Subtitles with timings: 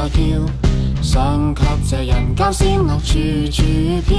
[0.00, 0.24] 在跳，
[1.02, 3.18] 想给这人间仙乐处
[3.52, 3.62] 处
[4.06, 4.16] 飘。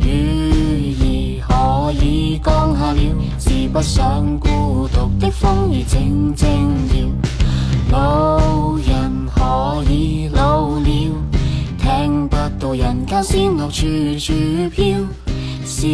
[0.00, 3.00] 雨儿可以降下了，
[3.38, 6.48] 是不想孤独的风儿静静
[6.94, 7.06] 摇。
[7.92, 10.86] 老人可以老了，
[11.78, 13.86] 听不到人间仙乐处
[14.18, 14.32] 处
[14.70, 14.96] 飘。
[15.62, 15.86] 少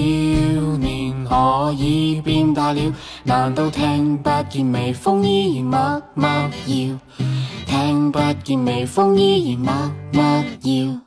[0.79, 2.80] 年可以变大了，
[3.25, 6.29] 难道听不见微风依然默默
[6.67, 6.99] 摇？
[8.03, 9.73] 听不见微风依然默
[10.13, 11.01] 默摇。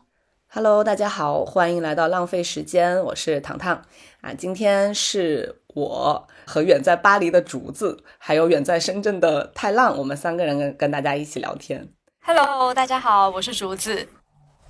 [0.48, 3.82] Hello，大家好，欢迎来到浪费时间，我是糖糖
[4.22, 4.34] 啊。
[4.34, 11.86] 今天是我和远在巴黎的竹子，还有远在深圳的太浪，我们三个人跟跟大家一起聊天。
[12.22, 14.08] Hello，大家好，我是竹子。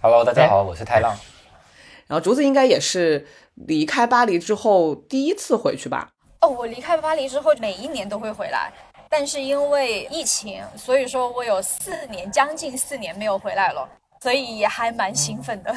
[0.01, 1.15] Hello，大家好，我是太浪。
[2.09, 6.09] 然后竹子应该也是离开巴黎之后第一次回去吧？
[6.41, 8.73] 哦，我离开巴黎之后，每一年都会回来，
[9.17, 13.87] 但是因为疫情，所以说我有四年，将近四年没有回来了，
[14.19, 15.73] 所以也还蛮兴奋的。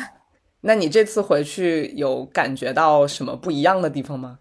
[0.61, 4.41] 那你这次回去有感觉到什么不一样的地方吗？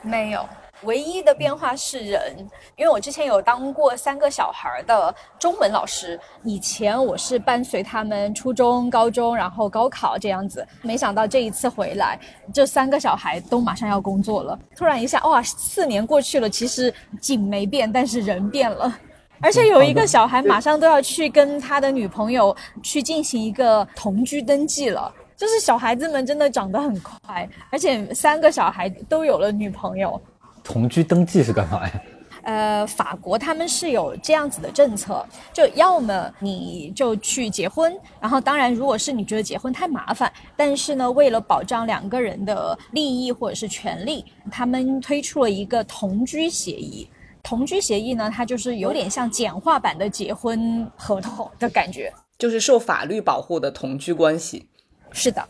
[0.00, 0.48] 没有，
[0.82, 2.36] 唯一的变化是人，
[2.76, 12.18] 因为我之前有当过三个小孩的中文老师，以前我是伴随他们初中、高中，然后高考这样子，没想到这一次回来，
[12.54, 18.96] 这三个小孩都马上要工作了，突然一下，哇，四年过去了，其实景没变，但是人变了。
[19.40, 30.20] 而且有一个小孩马上都要去跟他的女朋友去进行一个同居登记了，就是小孩子们真的长得很快，而且三个小孩都有了女朋友。
[30.68, 32.02] 同居登记是干嘛呀？
[32.42, 47.08] 呃，法国他们是有这样子的政策，就要么你就去结婚，然后当然如果是你觉得结婚太麻烦，但是呢，为了保障两个人的利益或者是权利，他们推出了一个同居协议。
[47.42, 52.12] 同居协议呢，它就是有点像简化版的结婚合同的感觉。
[52.38, 54.68] 就是受法律保护的同居关系。
[55.12, 55.42] 是的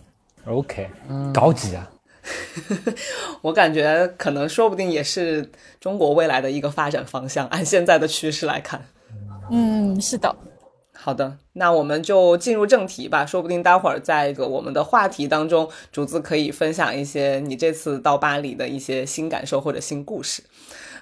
[0.46, 0.88] ，OK，
[1.34, 1.90] 高级啊！
[3.42, 5.50] 我感觉可能说不定也是
[5.80, 8.86] 中国未来的一个发展方向，按现在的趋势来看。
[9.50, 10.34] 嗯，是的。
[11.00, 13.24] 好的，那我们就进入正题吧。
[13.24, 20.42] 说不定待会儿在一个我们的话题当中，竹子可以分享一些你这次到巴黎的一些新感受或者新故事。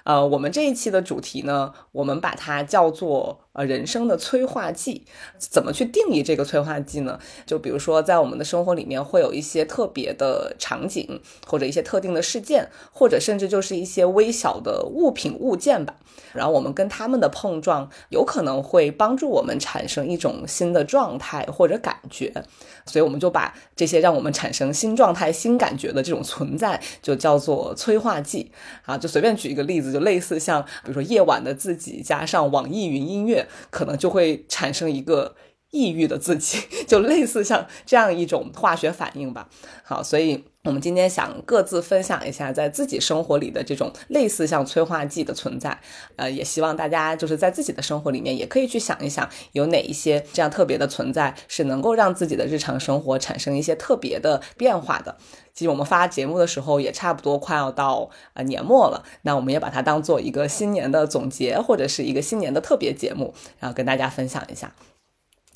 [0.03, 5.03] 呃，我们这一期的主题呢，我们把它叫做呃人生的催化剂。
[5.37, 7.19] 怎么去定义这个催化剂呢？
[7.45, 15.95] 就比如说，在我们的生活里面会有一些特别的场景，或者一些特定的事件，或者甚至就是一些微小的物品物件吧。
[16.33, 22.31] 然后我们跟他们的碰撞，有可能会帮助我们产生一种新的状态或者感觉。
[22.85, 28.51] 所以我们就把这些让我们产生新状态、新感觉的这种存在，就叫做催化剂
[28.85, 28.97] 啊。
[28.97, 35.35] 就随便举一个例子，就类似像比如说夜晚的自己加上网易云音乐，可能就会产生一个。
[35.71, 39.49] 抑郁的自己， 就类似像这样一种化学反应吧。
[39.83, 45.79] 好，所以我们今天想各自分享一下在自己生活里的这种类似像催化剂的存在。
[46.17, 55.15] 呃，也希望大家就是在自己的生活里面也可以去想一想，有哪一些这样特别的存在是能够让自己的日常生活产生一些特别的变化的。
[55.53, 64.73] 其实我们发节目的时候也差不多快要到呃年末了，那我们也把它当做一个新年的总结或者是一个新年的特别节目，然后跟大家分享一下。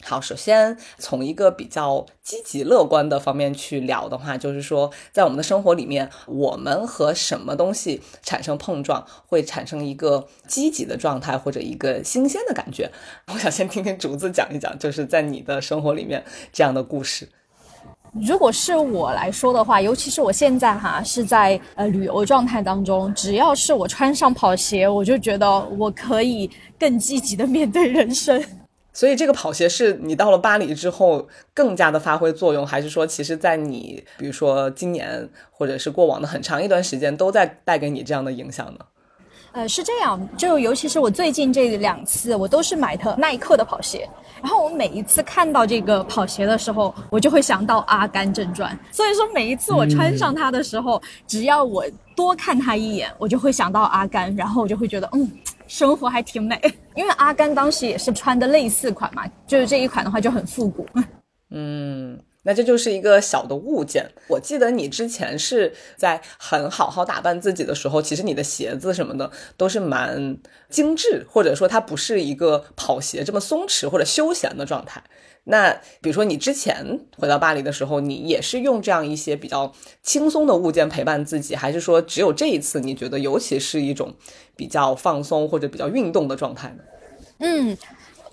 [0.03, 12.91] 好，首先从一个比较积极乐观的方面去聊的话，就是说，在我们的生活里面，我们和什么东西产生碰撞，会产生一个积极的状态或者一个新鲜的感觉。
[13.31, 17.29] 我想先听听竹子讲一讲，就是在你的生活里面这样的故事。
[18.13, 25.47] 如果是我来说的话，尤其是我现在哈是在呃旅游状态当中，只要是我穿上跑鞋，我就觉得
[25.78, 28.44] 我可以更积极的面对人生。
[28.94, 38.80] 所以这个跑鞋是你到了巴黎之后更加的发挥作用，还是说其实在你比如说今年或者是过往的很长一段时间都在带给你这样的影响呢？
[39.53, 44.10] 呃，是这样，就尤其是我最近这两次，我都是买的耐克的跑鞋。
[44.42, 48.74] 然后我每一次看到这个跑鞋的时候，我就会想到《阿甘正传》。
[48.95, 51.83] 所以说，每一次我穿上它的时候，嗯、只要我
[52.16, 55.30] 多看它一眼，我就会想到阿甘，然后我就会觉得，嗯，
[55.71, 56.59] 生活还挺美。
[56.95, 60.85] 因为阿甘当时也是穿的类似款嘛，就是这一款的话就很复古。
[61.51, 62.19] 嗯。
[62.44, 64.03] 那这就是一个小的物件。
[64.27, 70.35] 我记得你之前是在很好好打扮自己的时候，其实你的鞋子什么的都是蛮
[70.68, 75.03] 精致，或者说它不是一个跑鞋这么松弛或者休闲的状态。
[75.44, 75.72] 那
[76.02, 79.72] 比如说你之前回到巴黎的时候，你也是用这样一些比较
[80.04, 84.14] 轻松的物件陪伴自己，还是说只有这一次你觉得尤其是一种
[84.56, 86.84] 比较放松或者比较运动的状态呢？
[87.40, 87.78] 嗯。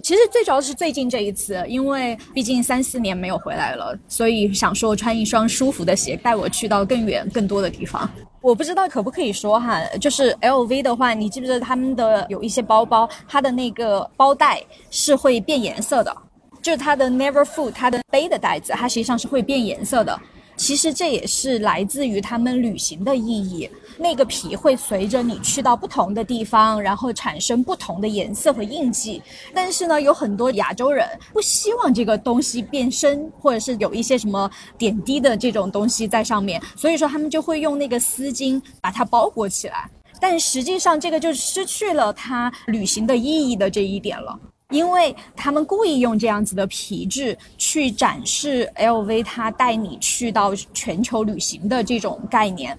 [0.00, 8.08] 其实最主要是最近这一次，因为毕竟三四年没有回来了，所以想说穿一双舒服的鞋，带我去到更远、更多的地方。
[8.40, 16.16] 我不知道可不可以说哈，就是 LV 的话，你记不记得他们的有一些包包，它的那个包带是会变颜色的，
[16.62, 20.18] 就是它的 Never Full，它的背的袋子，它实际上是会变颜色的。
[20.56, 23.70] 其实这也是来自于他们旅行的意义。
[23.96, 29.22] 那个皮会随着你去到不同的地方，然后产生不同的颜色和印记。
[29.54, 39.88] 但是呢，有很多亚洲人不希望这个东西变深，或者是有一些什么点滴的这种东西在上面，所以说他们就会用那个丝巾把它包裹起来。
[40.20, 44.36] 但实际上，这个就失去了它旅行的意义的这一点了。
[44.70, 52.78] 因为他们故意用这样子的皮质去展示 LV，它带你去到全球旅行的这种概念。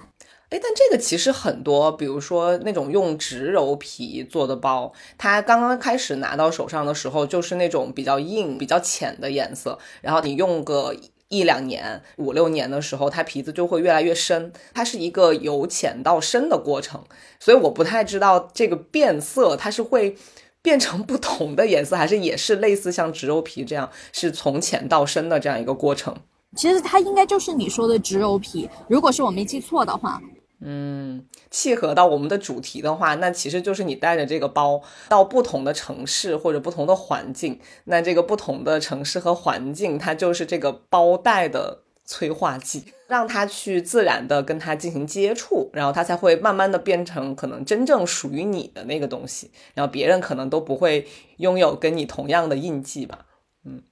[0.49, 10.95] 哎，但这个其实很多，比如说那种用植鞣皮做的包，它刚刚开始拿到手上的时候，就是那种比较硬、比较浅的颜色，然后你用个
[11.27, 17.03] 一两年、五六年的时候，它皮子就会越来越深，它是一个由浅到深的过程，
[17.39, 20.15] 所以我不太知道这个变色它是会。
[20.61, 26.15] 变成不同的颜色，还是也是类似像植鞣皮这样，是从浅到深的这样一个过程。
[26.55, 30.21] 其实它应该就是你说的植鞣皮，如果是我没记错的话。
[30.61, 41.83] 嗯，契合到我们的主题的话，那其实就是你带着这个包到不同的城市或者不同的环境，那这个不同的城市和环境，它就是这个包带的。
[42.09, 51.07] 催化剂，让他去自然的跟他进行接触，然后他才会慢慢的变成可能真正属于你的那个东西，然后别人可能都不会
[51.37, 53.27] 拥有跟你同样的印记吧。
[53.63, 53.83] 嗯，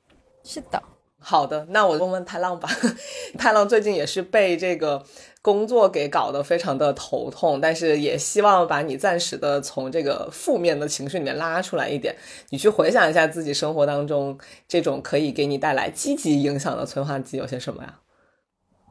[0.44, 0.82] 是的。
[1.20, 2.70] 好的，那我问问太浪吧。
[3.38, 5.04] 太浪最近也是被这个
[5.42, 12.16] 工作给搞得非常的头痛，但是也希望把你暂时的从这个负面的情绪里面拉出来一点，
[12.50, 14.38] 你去回想一下自己生活当中
[14.68, 18.00] 这种可以给你带来积极影响的催化剂有些什么呀？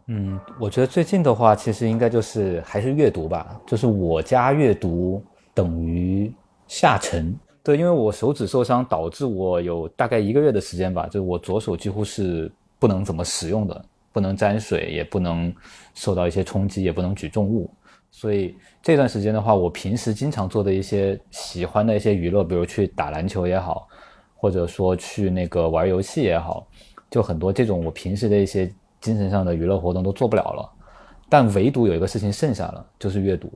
[0.09, 5.21] 嗯，我觉得最近的话，其实应该就是还是阅读吧，就是我家阅读
[5.53, 6.33] 等于
[6.69, 7.37] 下沉。
[7.65, 12.49] 对，因为我手指受伤，导致我有大概一个月的时间吧，就是我左手几乎是
[12.79, 15.53] 不能怎么使用的，不能沾水，也不能
[15.93, 17.69] 受到一些冲击，也不能举重物。
[18.13, 23.89] 所以这段时间的话，我平时经常做的一些喜欢的一些娱乐，比如去打篮球也好，
[24.37, 26.65] 或者说去那个玩游戏也好，
[27.11, 28.73] 就很多这种我平时的一些。
[29.07, 30.69] 精神上的娱乐活动都做不了了，
[31.29, 33.49] 但唯独有一个事情剩下了，就是阅读。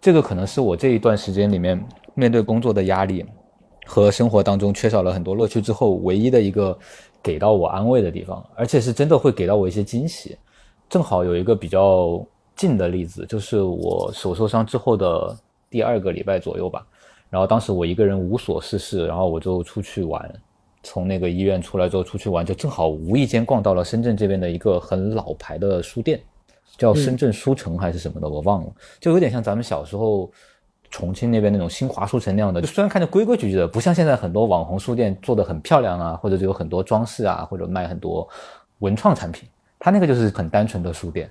[0.00, 1.84] 这个可能是我这一段时间里面
[2.14, 3.26] 面对工作的压力
[3.84, 6.78] 和生活当中缺少了很多乐趣之后，唯一的一个
[7.20, 10.38] 给到我安慰的地方，而且是真的会给到我一些惊喜。
[10.88, 12.24] 正好有一个比较
[12.54, 15.36] 近的例子，就是我手受伤之后的
[15.68, 16.86] 第二个礼拜左右吧，
[17.28, 20.32] 然后当时我一个人无所事事，然后我就出去玩。
[20.82, 26.20] 从那个医院出来之后出去玩，就正好无意间逛到了深圳这边的一个很老牌的书店，
[26.76, 30.30] 叫深圳书城还是什么的，我忘了，就有点像咱们小时候
[30.90, 32.60] 重庆那边那种新华书城那样的。
[32.60, 38.26] 就虽然看着规规矩矩的，不像现在很多网红书店做的很漂亮啊，或者是有很多装饰啊，或者卖很多
[38.78, 39.48] 文创产品，
[39.78, 41.30] 它那个就是很单纯的书店。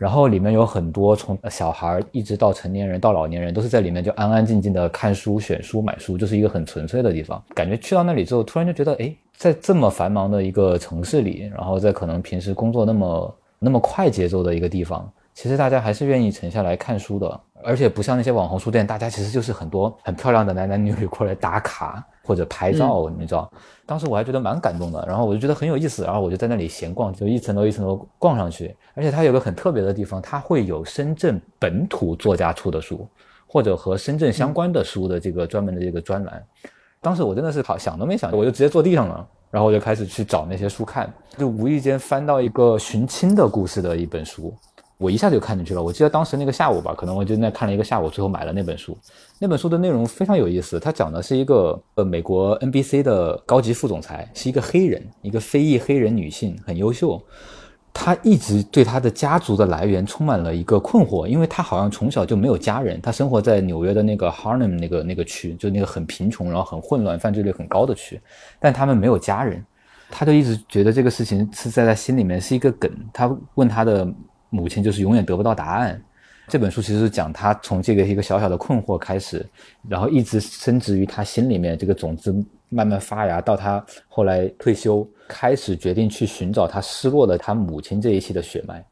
[0.00, 7.42] 然后里面有很多从小孩一直到成年人到老年人都是在里面就安安静静的看书、选书、买书，就是一个很纯粹的地方。
[7.54, 17.40] 感觉去到那里之后，突然就觉得，哎，在这么繁忙的一个城市里，然后在可能平时工作那么那么快节奏的一个地方，其实大家还是愿意沉下来看书的。
[17.62, 23.50] 而且不像那些网红书店，大家其实就是很多很漂亮的男男女女过来打卡或者拍照，你知道。
[23.86, 28.76] 当时我还觉得蛮感动的，然后我就觉得很有意思，然后我就在那里闲逛，就一层楼一层楼逛上去。
[28.94, 33.08] 而且它有个很特别的地方，它会有深圳本土作家出的书，
[33.46, 36.44] 或者和深圳相关的书的这个专门的这个专栏。
[37.00, 44.54] 当时我真的是好想都没想，我就直接坐地上了，然后我就开始去找那些书看，就无意间翻到一个寻亲的故事的一本书。
[45.00, 45.82] 我一下就看进去了。
[45.82, 48.94] 我记得当时那个下午吧，可能我就那看了一个下午，最后买了那本书。
[49.38, 57.18] 那本书的内容非常有意思，它讲的是一个呃美国 NBC 的高级副总裁，是一个黑人，一个非裔黑人女性，很优秀。
[57.94, 63.00] 她一直对她的家族的来源充满了一个困惑，因为她好像从小就没有家人。
[63.00, 68.20] 她生活在纽约的那个 Harlem 那个那个区，就那个很贫穷，然后很混乱、犯罪率很高的区，
[68.58, 69.64] 但他们没有家人。
[70.10, 72.90] 她就一直觉得这个事情是在她心里面是一个梗。
[73.14, 74.06] 她问她的。
[74.50, 76.00] 母亲就是永远得不到答案。
[76.48, 79.46] 这本书其实是讲他从这个一个小小的困惑开始，
[79.88, 82.34] 然后一直深植于他心里面这个种子
[82.68, 88.84] 慢慢发芽，到他后来退休，开始决定去寻找他失落的他母亲这一期的血脉。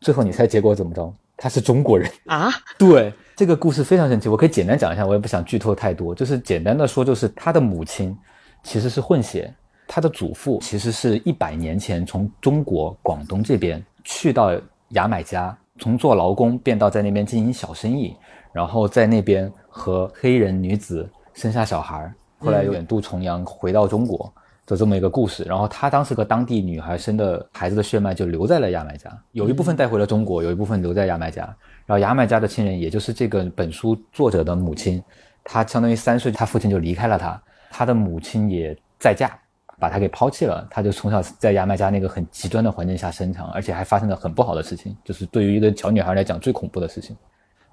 [0.00, 1.14] 最后你猜结果怎么着？
[1.36, 2.48] 他是中国人啊？
[2.78, 4.28] 对，这个故事非常神奇。
[4.28, 8.16] 我可以简单讲一下，我也不想剧透太多，就是简单的说，就是他的母亲
[8.62, 9.52] 其实是混血，
[9.86, 14.52] 他的祖父其实是一百年前从中国广东这边去到
[14.94, 18.16] 牙买加，从做劳工变到在那边经营小生意，
[18.52, 24.32] 然后在那边和黑人女子生下小孩，后来远渡重洋回到中国
[24.66, 25.42] 的这么一个故事。
[25.44, 31.42] 然后他当时和当地女孩生的孩子的血脉就留在了牙买加，有一部分带回了中国，有一部分留在牙买加。
[31.86, 35.02] 然后牙买加的亲人，也就是这个本书作者的母亲，
[35.42, 39.36] 她相当于三岁，她父亲就离开了她，她的母亲也再嫁，
[39.84, 47.14] 把她给抛弃了，她就从小在牙买加那个很极端的环境下生长，而且还发生了很不好的事情，就是对于一个小女孩来讲最恐怖的事情。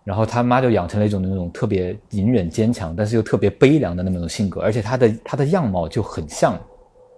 [0.03, 6.59] 然后他妈就养成了一种那种特别隐忍坚强，但是又特别悲凉的那么种性格，而且她的她的样貌就很像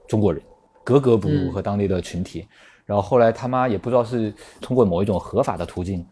[0.08, 0.40] 中国人，
[0.84, 2.48] 格格不入和当地的群体。
[2.86, 4.32] 然后后来他妈也不知道是
[4.62, 6.06] 通过某一种合法的途径。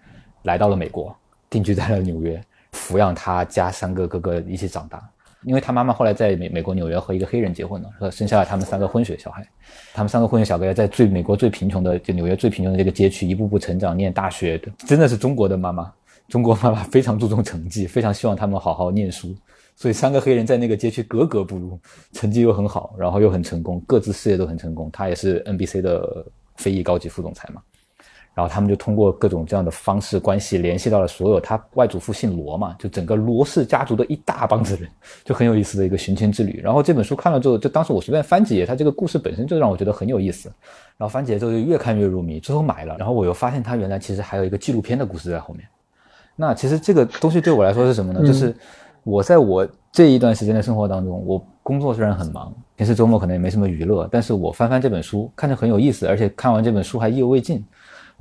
[0.44, 1.16] 来到了美国，
[1.52, 5.00] 定居在了纽约，抚养他家三个哥哥一起长大。
[5.44, 9.48] 因为他妈妈后来在美美国纽约和一个黑人结婚了，和生下了他们三个混血小孩。
[9.94, 15.92] 他们三个混血小孩在最美国最贫穷的就纽约最贫穷的这个街区一步步成长，念大学的，真的是中国的妈妈。
[16.28, 19.36] 中国妈妈非常注重成绩，非常希望他们好好念书。
[19.76, 21.78] 所以三个黑人在那个街区格格不入，
[22.14, 24.90] 成绩又很好，然后又很成功，各自事业都很成功。
[24.94, 27.62] 他也是 NBC 的非裔高级副总裁嘛。
[28.34, 34.90] 然后他们就通过各种这样的方式关系联系到了所有他外祖父姓罗嘛，就整个罗氏家族的一大帮子人，
[35.26, 36.62] 就很有意思的一个寻亲之旅。
[36.64, 40.50] 然后这本书看了之后，就当时我随便翻几页，它这个故事本身就让我觉得很有意思。
[40.98, 42.96] 然后翻几页之后就越看越入迷，最后买了。
[42.98, 45.68] 然后我又发现它原来其实还有一个纪录片的故事在后面。
[46.38, 48.26] 那其实这个东西对我来说是什么呢？
[48.26, 48.56] 就是
[49.04, 57.62] 我在我这一段时间的生活当中，我工作虽然很忙，平时周末可能也没什么娱乐，但是我翻翻这本书，看着很有意思，而且看完这本书还意犹未尽。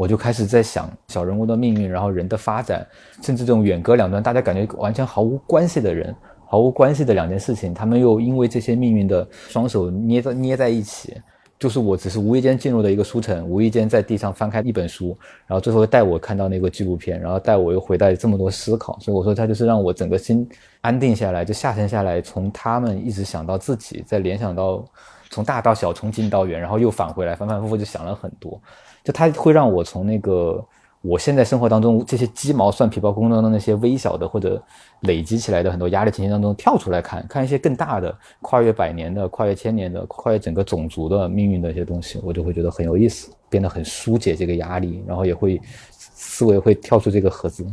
[0.00, 2.87] 我就开始在想小人物的命运，然后人的发展，
[3.21, 6.16] 甚至这种远隔两端，大家感觉完全毫无关系的人，
[6.47, 11.21] 毫无关系的两件事情，他们又因为这些命运的双手捏在捏在一起，
[11.59, 15.14] 就是我只是无意间进入的一个书城，无意间在地上翻开一本书，
[15.47, 20.49] 然后最后带我看到那个纪录片，然后带我又回到这么多思考，所以我说他就是让我整个心
[20.80, 24.83] 安定下来，就下沉下来，从他们一直想到自己，再联想到
[25.28, 28.59] 从大到小，从近到远，然后又返回来，反反复复就想了很多。
[29.04, 30.64] 就它会让我从那个
[31.02, 34.62] 我现在生活当中这些鸡毛蒜皮包工作中那些微小的或者
[35.00, 45.59] 累积起来的很多压力情绪当中跳出来看，看一些更大的、跨越百年的、跨越千年的、跨越整个种族的命运的一些东西，我就会觉得很有意思，变得很疏解这个压力，然后也会
[45.90, 47.66] 思维会跳出这个盒子。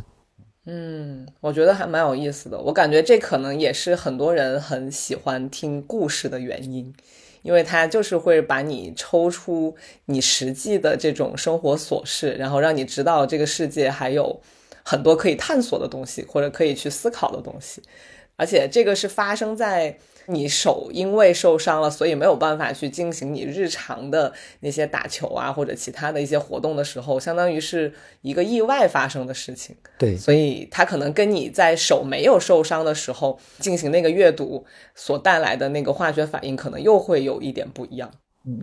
[0.70, 2.58] 嗯，我觉得还蛮有意思的。
[2.60, 6.94] 我感觉这可能也是很多人很喜欢听故事的原因。
[7.42, 9.76] 因为它就是会把你抽出
[10.06, 14.40] 你实际的这种生活琐事，然后让你知道这个世界还有
[14.84, 17.82] 很多可以探索的东西，或者可以去思考的东西，
[18.36, 19.98] 而且这个是发生在。
[20.30, 29.76] 你手因为受伤了，所以没有办法去进行你日常的那些打球啊或者其他的一些活动的时候，相当于是一个意外发生的事情。
[29.98, 34.66] 对，所以它可能跟你在手没有受伤的时候进行那个阅读
[34.96, 38.12] 所带来的那个化学反应，可能又会有一点不一样。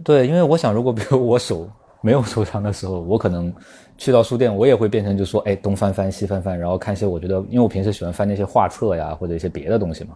[0.04, 1.68] 对，因为我想，如果比如我手
[2.02, 3.50] 没有受伤的时候，我可能
[3.96, 10.14] 去到书店，我也会变成就说，哎，东翻翻西翻翻，然后看一些我觉得，因为我平时喜欢翻那些画册呀或者一些别的东西嘛。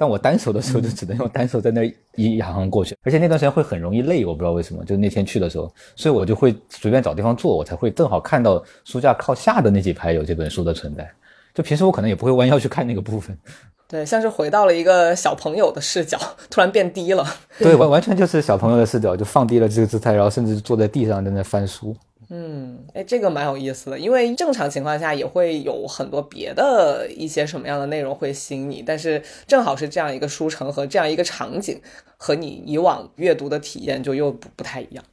[0.00, 4.82] 但我单手的时候就只能用单手在那一一行行过去，而且那段时间会很容易累，我不知道为什么。
[4.82, 11.06] 就那天去的时候，所以我就会随便找地方坐，我才会正好看到书架靠下的那几排有这本书的存在。
[11.52, 13.36] 就平时我可能也不会弯腰去看那个部分。
[13.86, 17.26] 对，像是回到了一个小朋友的视角，突然变低了。
[17.58, 21.94] 对，完完全就是小朋友的视角，就放低了这个姿态，然后甚至坐在地上在那翻书。
[22.32, 31.80] 嗯，哎，这个蛮有意思的，因为正常情况下也会有很多别的一些什么样的内容会吸引你，但是正好是这样一个书城和这样一个场景，
[32.16, 35.04] 和你以往阅读的体验就又不不太一样。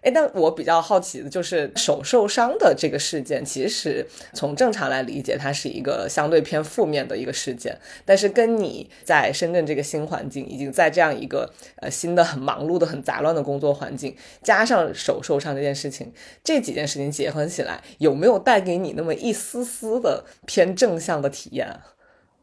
[0.00, 7.76] 哎，但我比较好奇的就是手受伤的这个事件，其实从正常来理解，它是一个相对偏负面的一个事件。
[8.04, 16.12] 但是跟你在深圳这个新环境，已经在这样一个呃新的很忙碌的、很杂乱的工作环境，加上手受伤这件事情，
[16.44, 21.68] 这几件事情结合起来，有没有带给你那么一丝丝的偏正向的体验？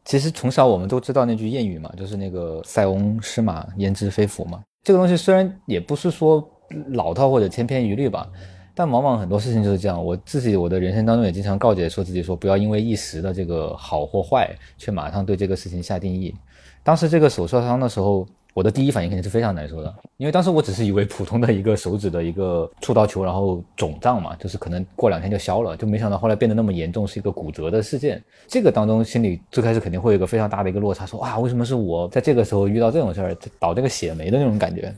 [0.04, 4.62] 其实从小我们都知道那句谚语嘛，就是那个“塞翁失马，焉知非福”嘛。
[4.84, 6.52] 这个东西虽然也不是说。
[6.94, 8.30] 老套或者千篇一律吧，
[8.74, 10.04] 但往往很多事情就是这样。
[10.04, 16.34] 我自己我的人生当中也经常告诫说自己说，不要因为一时的这个好或坏，却马上对这个事情下定义。
[16.84, 28.24] 当时这个手受伤的时候，我的第一反应肯定是非常难受的，因为当时我只是以为普通的一个手指的一个触到球，然后肿胀嘛，就是可能过两天就消了，就没想到后来变得那么严重，是一个骨折的事件。
[28.48, 34.94] 这个当中心里最开始肯定会有一个非常大的一个落差，说啊，为什么是我在这个时候遇到这种事儿，倒这个血霉的那种感觉。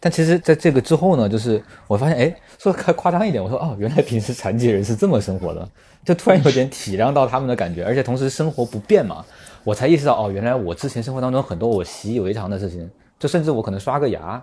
[0.00, 5.68] 但其实，在这个之后呢，就是我发现，哎，说夸夸张一点，我说哦，原来平时残疾人是这么生活的，
[6.04, 9.24] 就突然有点体谅到他们的感觉，而且同时生活不便嘛，
[9.64, 12.88] 我才意识到，哦，原来我之前生活当中很多我习以为常的事情，
[13.18, 14.40] 就甚至我可能刷个牙、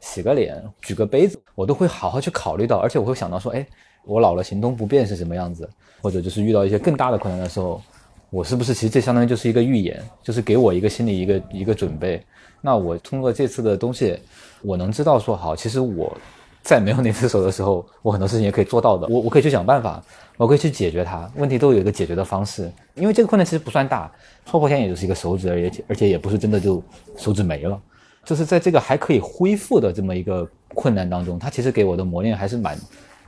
[0.00, 3.66] 洗个脸、举个杯子，我都会好好去考虑到，而且我会想到说，哎，
[4.06, 5.68] 我老了行动不便是什么样子，
[6.00, 7.82] 或者就是遇到一些更大的困难的时候，
[8.30, 12.24] 我是不是其实这相当于就是一个预演，就是给我一个心理一个一个准备。
[12.62, 14.18] 那我通过这次的东西。
[14.62, 16.16] 我能知道说好，其实我
[16.62, 19.06] 在没有那只手的时候，我很多事情也可以做到的。
[19.08, 20.02] 我我可以去想办法，
[20.36, 21.30] 我可以去解决它。
[21.36, 22.70] 问题都有一个解决的方式。
[22.94, 24.10] 因为这个困难其实不算大，
[24.44, 26.82] 戳破天也就是一个手指，而已而且也不是真的就
[27.16, 27.80] 手指没了。
[28.24, 32.76] 就是在这个还可以恢复的这么一个困难当中，它其实给我的磨练还是蛮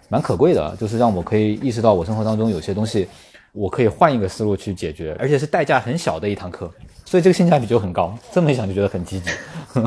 [0.09, 0.77] 蛮可贵的。
[0.77, 3.07] 就是让我可以意识到我生活当中有些东西，
[3.53, 6.69] 我可以换一个思路去解决，而且是代价很小的一堂课。
[7.05, 8.13] 所以这个性价比就很高。
[8.33, 9.31] 这么一想就觉得很积极。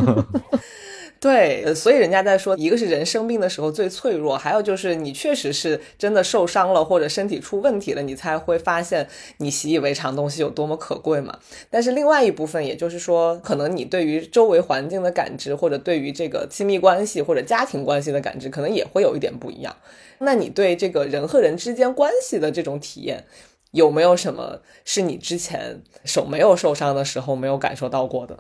[1.22, 11.38] 对，所以人家在说，一个是人生病的时候最脆弱，还有就是你确实是真的受伤了或者身体出问题了，你才会发现你习以为常东西有多么可贵嘛。
[11.70, 19.76] 但是另外一部分，也就是说，可能你对于周围环境的感知，或者对于这个亲密关系或者家庭关系的感知，可能也会有一点不一样。
[20.18, 23.26] 那你对这个人和人之间关系的这种体验，
[23.70, 28.40] 有没有什么是你之前手没有受伤的时候没有感受到过的？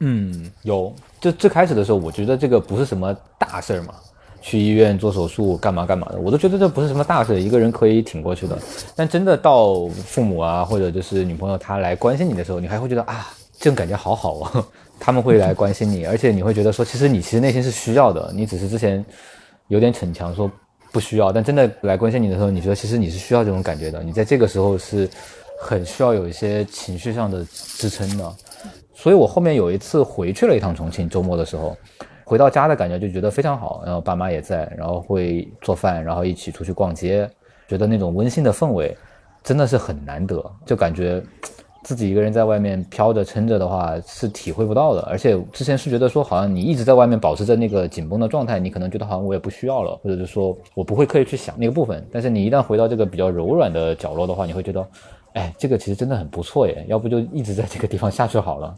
[0.00, 0.94] 嗯，有。
[1.20, 3.94] 就最开始的时候，我觉得这个不是什么大事儿嘛，
[4.40, 8.56] 去医院做手术干嘛干嘛的，我都觉得这不是什么大事，一个人可以挺过去的。
[8.94, 13.26] 但真的到父母啊，或者就是女朋友她来关心你的时候，你还会觉得啊，
[13.58, 14.66] 这种感觉好好啊，
[15.00, 19.04] 他们会来关心你，而且你会觉得说，其实你其实内心是需要的，你只是之前
[19.68, 20.48] 有点逞强说
[20.92, 25.08] 不需要，但真的来关心你的时候，你觉得其实你是需要这种感觉的，你在这个时候是
[25.60, 28.32] 很需要有一些情绪上的支撑的。
[28.98, 31.76] 所以我后面有一次回去了一趟重庆，周末的时候，
[32.24, 37.28] 回到家的感觉就觉得非常好，然后爸妈也在，然后会做饭，然后一起出去逛街，
[37.68, 38.96] 觉得那种温馨的氛围
[39.44, 41.22] 真的是很难得，就感觉
[41.84, 45.02] 自己一个人在外面飘着撑着的话是体会不到的。
[45.02, 52.02] 而且之前是觉得说，好像你一直在外面保持着那个紧绷的状态，你可能觉得好像我也不需要了，或者是说我不会刻意去想那个部分。
[52.10, 54.88] 但是你一旦回到这个比较柔软的角落的话，你会觉得，
[55.34, 58.74] 哎，这个其实真的很不错耶，要不就一直在这个地方下去好了。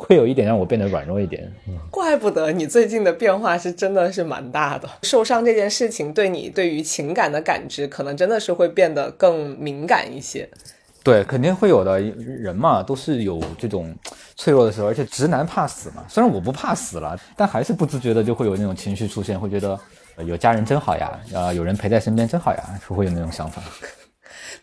[0.00, 1.52] 会有一点让我变得软弱一点，
[1.90, 4.88] 怪不得你最近的变化是真的是蛮大的。
[5.02, 10.48] 受伤这件事情对你对于情感的感知，可能真的是会变得更敏感一些。
[11.02, 12.00] 对，肯定会有的。
[12.00, 13.92] 人嘛，都是有这种
[14.36, 16.04] 脆弱的时候，而且直男怕死嘛。
[16.08, 19.78] 虽然我不怕死了，但还是不自觉的就会有那种情绪出现，会觉得
[20.24, 23.60] 有家人真好呀，啊，有人陪在身边真好呀，是会有那种想法。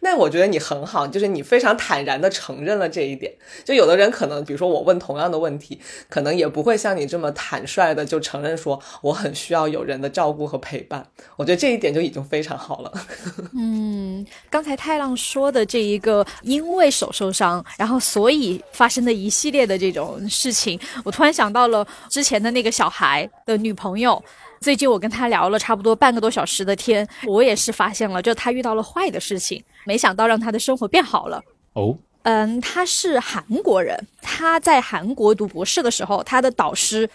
[0.02, 3.34] 那我觉得你很好，就是你非常坦然的承认了这一点。
[3.64, 11.06] 就有的人可能，比如说我问同样的问题，可能也不会像你这么坦率的就承认说我很需要有人的照顾和陪伴。
[11.36, 12.92] 我觉得这一点就已经非常好了。
[13.58, 24.24] 嗯，刚才太浪说的这一个因为手受伤，然后所以发生的一系列的这种事情，我突然想到了之前的那个小孩的女朋友。
[24.62, 31.42] 最近我跟他聊了差不多半个多小时的天，我也是发现了，就他遇到了坏的事情，没想到让他的生活变好了。
[31.74, 37.08] 哦，嗯，他是韩国人，他在韩国读博士的时候，他的导师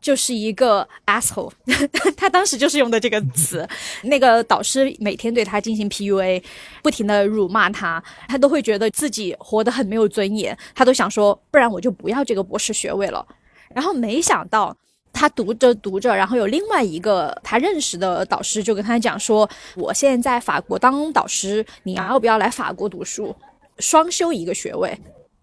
[0.00, 1.52] 就是一个 asshole，
[2.16, 3.68] 他当时就是用的这个词。
[4.02, 6.42] 那个导师每天对他进行 PUA，
[6.82, 13.24] 不停的辱骂他，他都会觉得自己活得很没有尊严，他都想说，不然我就不要这个博士学位了。
[13.74, 14.76] 然后没想到。
[15.12, 23.34] 他读着读着，然后有另外一个他认识的导师就跟他讲说：“我现在在法国当导师，你要不要来法国读书，
[23.78, 24.96] 双修一个学位？”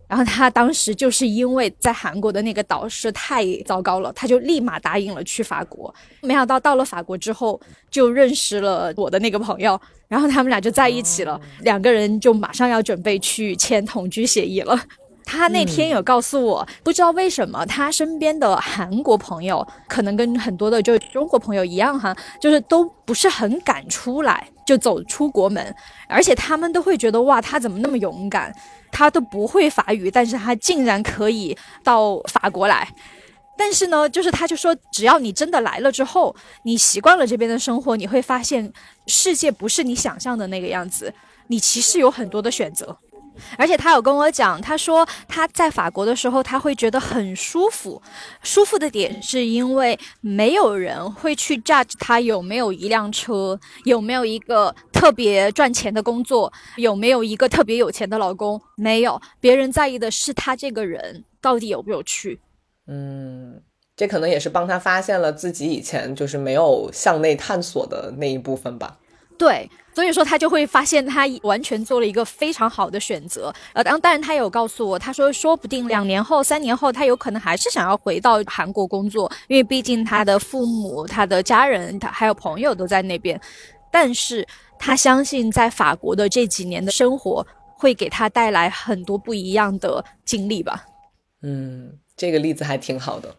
[0.08, 5.94] 然后他当时就是因为在韩国的那个导师太糟糕了，他就立马答应了去法国。
[6.22, 14.80] 没想到到了法国之后，就认识了我的那个朋友，然后他们俩就在一起了，两个人就马上要准备去签同居协议了。
[15.26, 25.76] 他那天有告诉我，不知道为什么他身边的韩国朋友可能跟很多的就中国朋友一样哈，就是都不是很敢出来就走出国门，
[26.08, 28.56] 而且他们都会觉得哇，他怎么那么勇敢？
[28.92, 32.88] 他都不会法语，但是他竟然可以到法国来。
[33.58, 38.72] 但是呢，就是他就说，只要你真的来了之后，你习惯了这边的生活，你会发现
[39.08, 41.14] 世界不是你想象的那个样子，
[41.48, 42.98] 你其实有很多的选择。
[43.58, 48.02] 而且他有跟我讲，他说他在法国的时候他会觉得很舒服，
[48.44, 62.40] 舒服的点是因为没有人会去 judge 他有没有一辆车，有没有一个特别赚钱的工作，有没有一个特别有钱的老公，没有，别人在意的是他这个人到底有没有趣。
[62.88, 63.62] 嗯，
[63.96, 69.00] 这可能也是帮他发现了自己以前就是没有向内探索的那一部分吧。
[69.38, 73.52] 对，所以说他就会发现他完全做了一个非常好的选择。
[73.72, 83.40] 呃，当当然他有告诉我，他说说不定两年后、三年后，他有可能还是想要回到韩国工作，因为毕竟他的父母、他的家人、他还有朋友都在那边。
[83.90, 84.46] 但是
[84.78, 90.84] 他相信，在法国的这几年的生活会给他带来很多不一样的经历吧。
[91.42, 93.34] 嗯，这个例子还挺好的。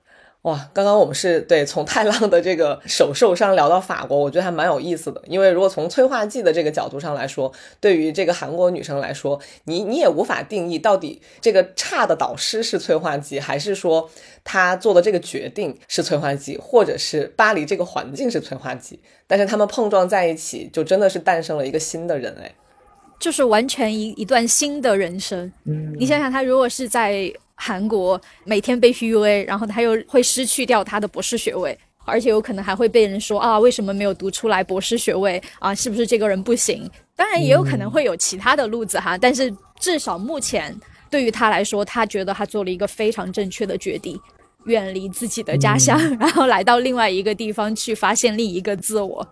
[0.47, 5.21] 哇，刚刚我们是对从太浪的这个手受伤聊到法国， 我觉得还蛮有意思的。
[5.27, 14.09] 因为如果从催化剂的这个角度上来说，对于这个韩国女生来说，你你也无法定义到底这个差的导师是催化剂，还是说
[14.45, 19.01] 她做的这个决定是催化剂，或者是巴黎这个环境是催化剂。
[19.27, 22.55] 但是他们碰撞在一起，就真的是诞生了一个新的人哎，
[23.19, 25.53] 就是完全一一段新的人生。
[25.65, 27.33] 嗯，你想想，他如果是在。
[27.57, 35.75] 韩国每天被 PUA，然后他又会失去掉他的博士学位，而且有可能还会被人说啊，为什么没有读出来博士学位啊？
[35.75, 36.89] 是不是这个人不行？
[37.17, 40.79] 当然也有可能会有其他的路子哈，但是至少目前
[41.11, 44.21] 对于他来说，他觉得他做了一个非常正确的决定，
[44.67, 49.27] 远离自己的家乡，然后来到另外一个地方去发现另一个自我。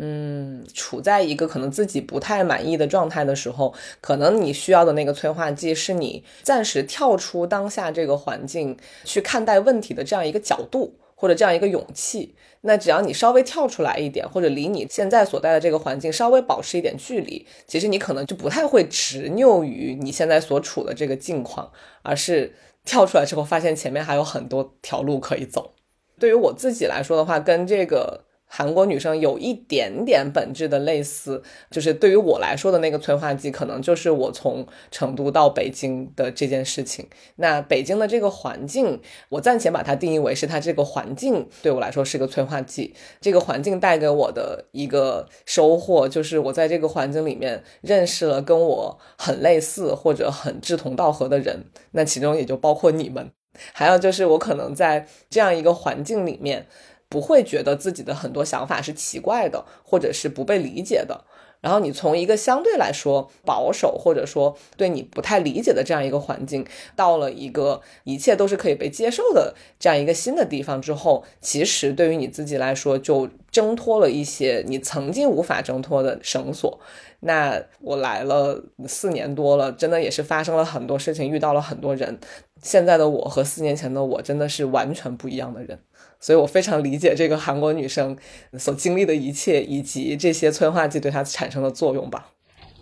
[0.00, 12.36] 嗯，处在一个可能自己不太满意的状态的时候，可能你需要的那个催化剂是你暂时跳出当下这个环境去看待问题的这样一个角度，或者这样一个勇气。
[12.60, 25.72] 那只要你稍微跳出来一点，或者离你现在所在的这个环境稍微保持一点距离，其实你可能就不太会执拗于你现在所处的这个境况，而是跳出来之后发现前面还有很多条路可以走。
[26.20, 28.27] 对于我自己来说的话，跟这个。
[28.50, 37.06] 韩国女生有一点点本质的类似，就是对于我来说的那个催化剂，可能就是我从成都到北京的这件事情。
[37.36, 42.94] 那北京的这个环境，我暂且把它定义为是它这个环境对我来说是个催化剂。
[43.20, 53.30] 这个环境带给我的一个收获，就是我在这个环境里面认识了跟我很类似或者很志同道合的人，那其中也就包括你们。
[53.72, 56.66] 还有就是我可能在这样一个环境里面。
[57.08, 61.24] 不会觉得自己的很多想法是奇怪的，或者是不被理解的。
[61.60, 76.78] 然后你从一个相对来说保守，或者说对你不太理解的这样一个环境，到了一个一切都是可以被接受的这样一个新的地方之后，其实对于你自己来说，就挣脱了一些你曾经无法挣脱的绳索。
[77.20, 82.20] 那我来了四年多了，真的也是发生了很多事情，遇到了很多人。
[82.62, 85.80] 现在的我和四年前的我真的是完全不一样的人。
[86.20, 88.16] 所以我非常理解这个韩国女生
[88.58, 92.28] 所经历的一切，以及这些催化剂对她产生的作用吧。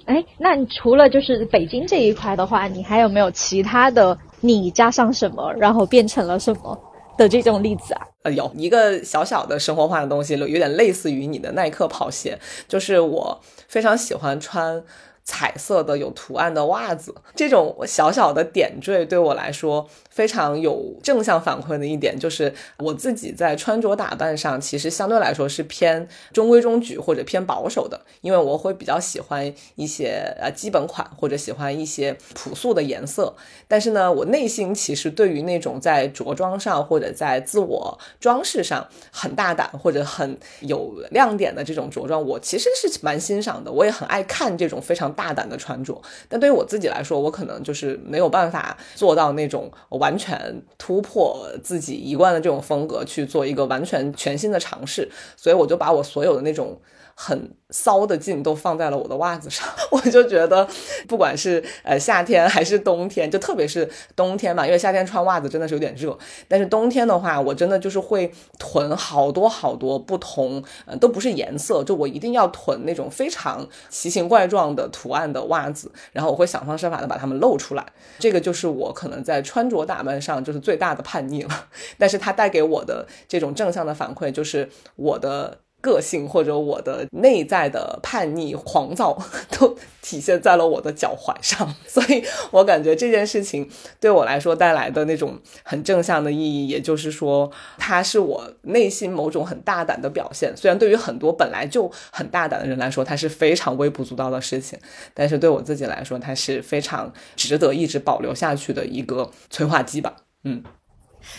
[0.07, 4.16] 哎，那你除了就是北京这一块的话，你还有没有其他的？
[4.40, 6.79] 你加上什么，然后变成了什么
[7.18, 8.03] 的这种例子啊？
[8.22, 14.83] 呃，有一个小小的生活化的东西，有点类似于你的耐克跑鞋，就是我非常喜欢穿。
[15.27, 33.35] 彩色的有图案的袜子，这种小小的点缀对我来说非常有正向反馈的一点，就是我自己在穿着打扮上其实相对来说是偏中规中矩或者偏保守的，因为我会比较喜欢一些呃基本款或者喜欢一些朴素的颜色。
[33.67, 43.73] 但是呢，我内心其实对于那种在着装上或者在自我装饰上很大胆或者很有亮点的这种着装，我其实是蛮欣赏的。
[43.73, 45.16] 我也很爱看这种非常。
[45.17, 56.79] 大胆的穿着，但对于我自己来说，我可能就是没有办法做到那种完全突破自己一贯的这种风格，去做一个完全全新的尝试，所以我就把我所有的那种。
[57.19, 60.69] 很骚的劲都放在了我的袜子上，我就觉得，
[61.09, 77.87] 不管是呃夏天还是冬天，就特别是冬天嘛，因为夏天穿袜子真的是有点热，但是冬天的话，我真的就是会囤好多好多不同，呃都不是颜色，就我一定要囤那种非常奇形怪状的图案的袜子，然后我会想方设法的把它们露出来，
[78.19, 85.61] 这个就是我可能在穿着打扮上就是最大的叛逆了，但是它带给我的这种正向的反馈就是我的。
[85.87, 89.16] 个性或者我的内在的叛逆、狂躁，
[89.57, 91.72] 都体现在了我的脚踝上。
[91.87, 93.70] 所以我感觉这件事情
[94.01, 100.53] 对我来说带来的那种很正向的意义，也就是说，它是我内心某种很大胆的表现。
[100.57, 104.77] 虽然对于很多本来就很大胆的人来说，它是非常微不足道的事情，
[105.14, 110.16] 但是对我自己来说，它是非常值得一直保留下去的一个催化剂吧。
[110.42, 110.62] 嗯，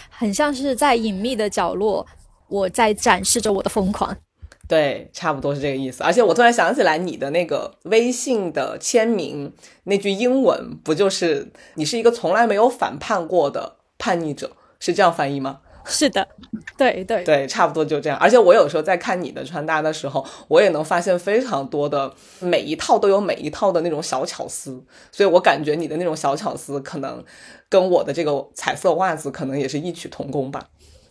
[0.10, 2.06] 很像是在隐秘的角落，
[2.50, 4.16] 我在展示着我的疯狂。
[4.68, 6.04] 对，差不多是这个意思。
[6.04, 9.54] 而且我突然想起来，你的那个微信的签名
[9.86, 15.60] 那句英文，不就是你是一个从来没有反叛过的叛逆者，是这样翻译吗？
[15.90, 16.28] 是的，
[16.78, 18.20] 对对对，差不多就这样。
[18.20, 27.24] 而且我有时候在看你的穿搭的时候，我也能发现非常多的每一套都有每一套的那种小巧思，所以我感觉你的那种小巧思可能
[27.70, 30.68] 跟我的这个彩色袜子可能也是异曲同工吧。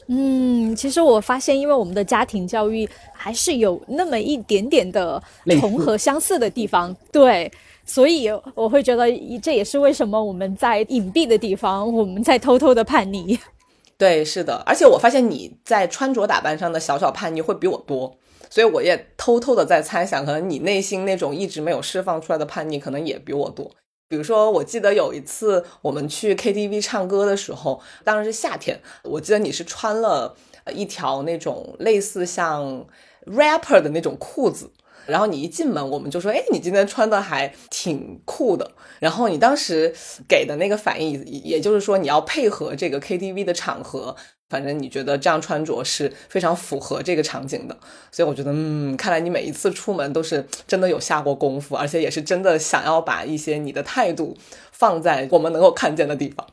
[0.09, 5.21] 嗯，其实我发现，因为我们的家庭教育还是有那么一点点的
[5.61, 7.51] 重合相似的地方，对，
[7.85, 9.07] 所以我会觉得
[9.42, 13.38] 这也是为什么我们在隐蔽的地方，我们在偷偷的叛逆。
[13.99, 18.16] 对，是的，而且我发现你在穿着打扮上的小小叛逆会比我多，
[18.49, 23.71] 所以我也偷偷的在猜想，可能你内心那种一直没有释放出来的叛逆，可能也比我多。
[24.09, 30.37] 比如说，我记得有一次我们去 KTV 唱歌的时候，当时是夏天，我记得你是穿了
[30.73, 32.87] 一条那种类似像
[33.27, 34.71] rapper 的那种裤子。
[35.07, 39.95] 然后你一进门，我们就说：“哎，你今天穿的还挺酷的。”然后你当时
[40.27, 44.16] 给的那个反应，也就是说你要配合这个 KTV 的场合，
[44.49, 47.77] 反正你觉得这样穿着是非常符合这个场景的。
[48.13, 54.37] 所以我觉得，嗯，看来你每一次出门都是真的有下过功夫，而且也是真的想要把一些你的态度
[54.73, 56.47] 放在我们能够看见的地方。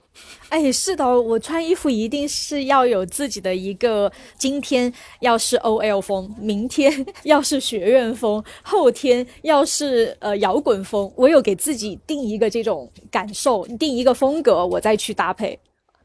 [0.50, 4.12] 哎，是的，我穿衣服一定是要有自己的一个。
[4.38, 15.60] 今天要是 OL 风，明天 要是学院风，后天要是呃摇滚风，我有给自己定一个这种感受，定一个风格，我再去搭配。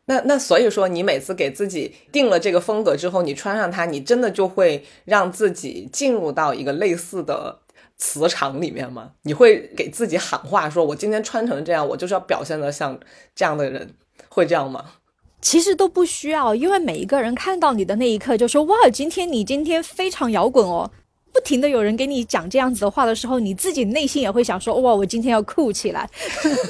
[0.09, 7.61] 那那所以说，你每次给自己定了这个风格之后，你穿上它，你真的就会让自己进入到一个类似的
[7.97, 9.12] 磁场里面吗？
[9.23, 12.99] 你会给自己喊话，说我今天穿成这样，我就是要表现的像
[13.35, 13.94] 这样的人。
[14.29, 14.85] 会这样吗？
[15.40, 20.90] 其实都不需要，因为每一个人看到你的那一刻，就说：“哇，今天你今天非常摇滚哦！”
[21.38, 26.11] 不停的有人给你讲这样子的话的时候，你自己内心也会想说：“哇，我今天要酷起来。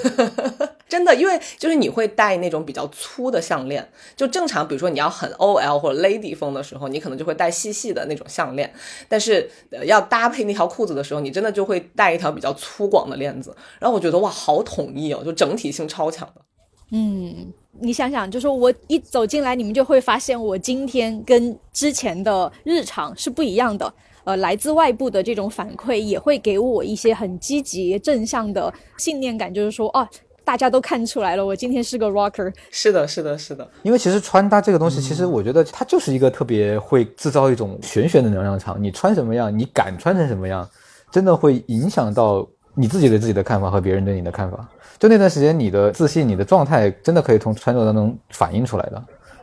[0.86, 8.70] ”真的，因为就是你会戴那种比较粗的项链，就正常，比如说你要很 OL 或者 Lady 风的时候，你可能就会戴细细的那种项链，
[9.08, 9.50] 但是
[9.86, 13.56] 要搭配那条裤子的时候，你真的就会戴一条比较粗犷的链子。
[13.80, 16.42] 然后我觉得哇，好统一哦，就整体性超强的。
[16.92, 17.50] 嗯，
[17.80, 23.90] 你想想，就是我一走进来，你们就会发现我今天跟之前的日常是不一样的。
[24.28, 30.06] 呃，来自外部的这种反馈也会给我一些很积极正向的信念感，就是说，哦，
[30.44, 32.52] 大家都看出来了，我今天是个 rocker。
[32.70, 33.66] 是的，是的，是的。
[33.82, 38.76] 因为其实穿搭这个东西，其实我觉得它就是一个特别会制造一种玄学的能量场。
[38.78, 40.68] 你穿什么样，你敢穿成什么样，
[41.10, 44.68] 真的会影响到你自己对自己的看法和别人对你的看法。
[44.98, 49.02] 就那段时间，你的自信、你的状态，真的可以从穿着当中反映出来的。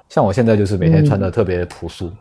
[0.10, 2.12] 像我现在就是每天穿的特别朴素、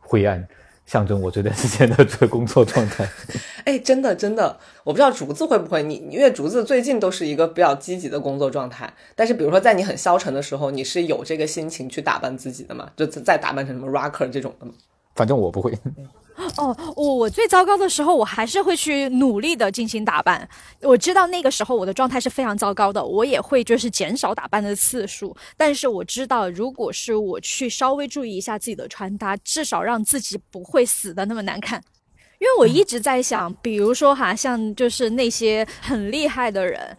[0.00, 0.42] 灰暗，
[0.86, 3.06] 象征我这段时间的这个工作状态。
[3.66, 8.92] 哎，真的真的，我不知道竹子会不会，你因为竹子最近都是一个比较积极的工作状态。
[9.16, 12.88] 但是，比如说在你很消沉的时候，你是有这个心情去打扮自己的吗？
[12.96, 14.72] 就再打扮成什么 rocker 这种的吗？
[15.16, 15.76] 反正我不会。
[16.58, 20.48] 哦，我我最糟糕的时候，我还是会去努力的进行打扮。
[20.82, 25.34] 我知道那个时候我的状态是非常糟糕的，我也会就是减少打扮的次数。
[25.56, 31.82] 但是我知道，如果是我去稍微注意一下自己的穿搭，至少让自己不会死的那么难看。
[32.38, 36.96] 因为我一直在想，比如说哈，像就是那些很厉害的人，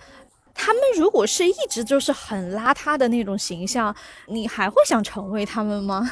[0.56, 3.96] 他们如果是一直就是很邋遢的那种形象，
[4.28, 6.12] 你还会想成为他们吗？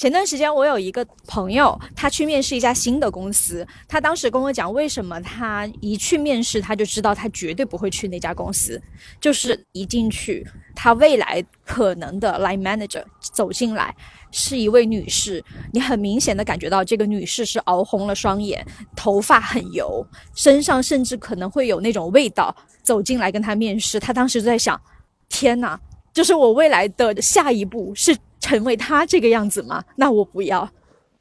[0.00, 3.66] 前段时间我有一个朋友，他去面试一家新的公司。
[3.86, 8.80] 他当时跟我讲，为什么他一去面试，他就知道他绝对不会去那家公司。
[9.20, 10.42] 就是一进去，
[10.74, 13.94] 他未来可能的 line manager 走进来
[14.30, 20.02] 是一位女士，你很明显的感觉到这个女士是熬红了双眼，头发很油，
[20.34, 22.56] 身上甚至可能会有那种味道。
[22.82, 24.80] 走进来跟他面试，他当时就在想：
[25.28, 25.78] 天哪，
[26.14, 28.16] 就是我未来的下一步是。
[28.40, 29.84] 成为他这个样子吗？
[29.96, 30.70] 那我不要。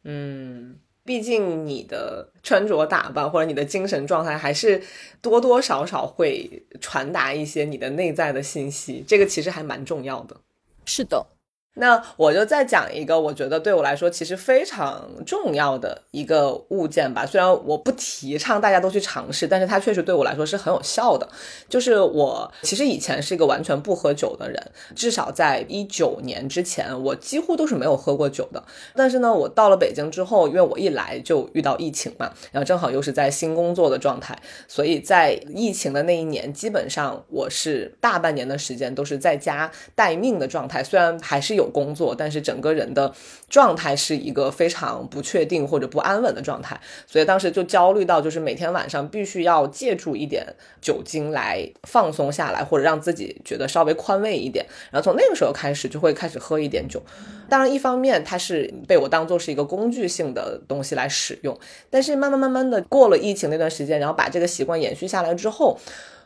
[0.03, 4.81] 嗯，毕竟你的穿着打扮或者你的精神状态，还是
[5.21, 9.03] 多多少少会传达一些你的内在的信息。
[9.07, 10.35] 这个其实还蛮重要的。
[10.85, 11.25] 是的。
[11.79, 17.25] 那我就再讲一个，我觉得对我来说其实非常重要的一个物件吧。
[17.25, 21.27] 虽然我不提倡大家都去尝试，但是它确实对我来说是很有效的。
[21.67, 28.61] 就是我其实以前是一个完全不喝酒的人，至少在一九年之前，我几乎都是没有喝过酒的。
[28.95, 34.37] 但是呢，我到了北京之后，因为我一来就遇到疫情嘛，然后正好又是在新工作的状态，
[34.67, 40.83] 所以在疫情的那一年，基本上我是大半年的时间都是在家待命的状态。
[40.83, 43.13] 虽然还是有工作，但是整个人的
[43.49, 50.45] 状态是一个非常不确定或者不安稳的状态，所以当时就焦虑到，就是每天晚上必须要借助一点
[50.81, 54.65] 酒精来放松下来，或者让自己觉得稍微宽慰一点。
[54.91, 57.01] 然后从那个时候开始，就会开始喝一点酒。
[57.49, 61.57] 当然，一方面它是被我当做是一个工具性的东西来使用，
[61.89, 65.79] 但是慢慢慢慢的过了疫情那段时间，然后把这个习惯延续下来之后。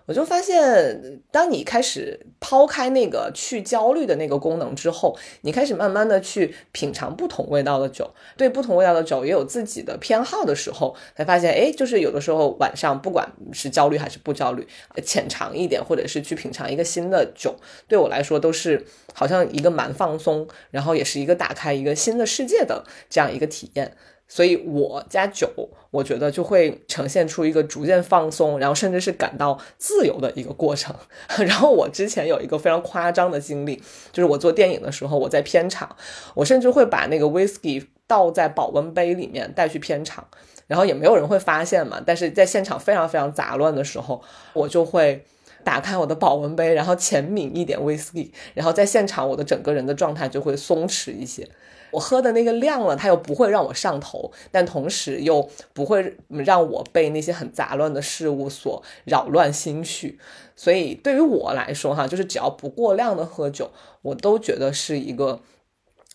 [0.05, 14.67] 我就发现，当你开始抛开那个去焦虑的那个功能之后，你开始慢慢的去品尝不同味道的酒，对不同味道的酒也有自己的偏好的时候，才发现，哎，就是有的时候晚上不管是焦虑还是不焦虑，
[15.05, 17.55] 浅尝一点，或者是去品尝一个新的酒，
[17.87, 23.95] 对我来说都是好像一个蛮放松，然后也是一个打开一个新的世界的这样一个体验。
[24.33, 25.47] 所以我加酒，
[25.91, 30.95] 我觉得就会呈现出一个逐渐放松，然后甚至是感到自由的一个过程。
[31.45, 33.75] 然后我之前有一个非常夸张的经历，
[34.11, 35.95] 就是我做电影的时候，我在片场，
[36.33, 40.27] 我甚至会把那个 whisky 倒在保温杯里面带去片场，
[40.65, 42.01] 然后也没有人会发现嘛。
[42.03, 44.19] 但是在现场非常非常杂乱的时候，
[44.53, 45.23] 我就会
[45.63, 51.47] 打开我的保温杯，然后浅抿一点 whisky，然后在现场我的整个人的状态就会松弛一些。
[51.93, 60.19] 我喝的那个量了，它又不会让我上头，但同时又不会让我被那些很杂乱的事物所扰乱心绪。
[60.55, 65.39] 所以对于我来说，哈，就是只要不过量的喝酒，我都觉得是一个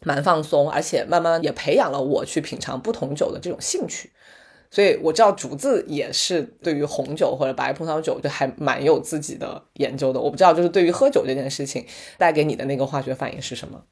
[0.02, 4.10] 蛮放松，而且慢慢也培养了我去品尝不同酒的这种兴趣。
[4.70, 10.20] 所以我知道竹子也是对于红酒或者白葡萄酒就还蛮有自己的研究的。
[10.20, 11.86] 我不知道，就是对于喝酒这件事情
[12.18, 13.82] 带给你的那个化学反应是什么？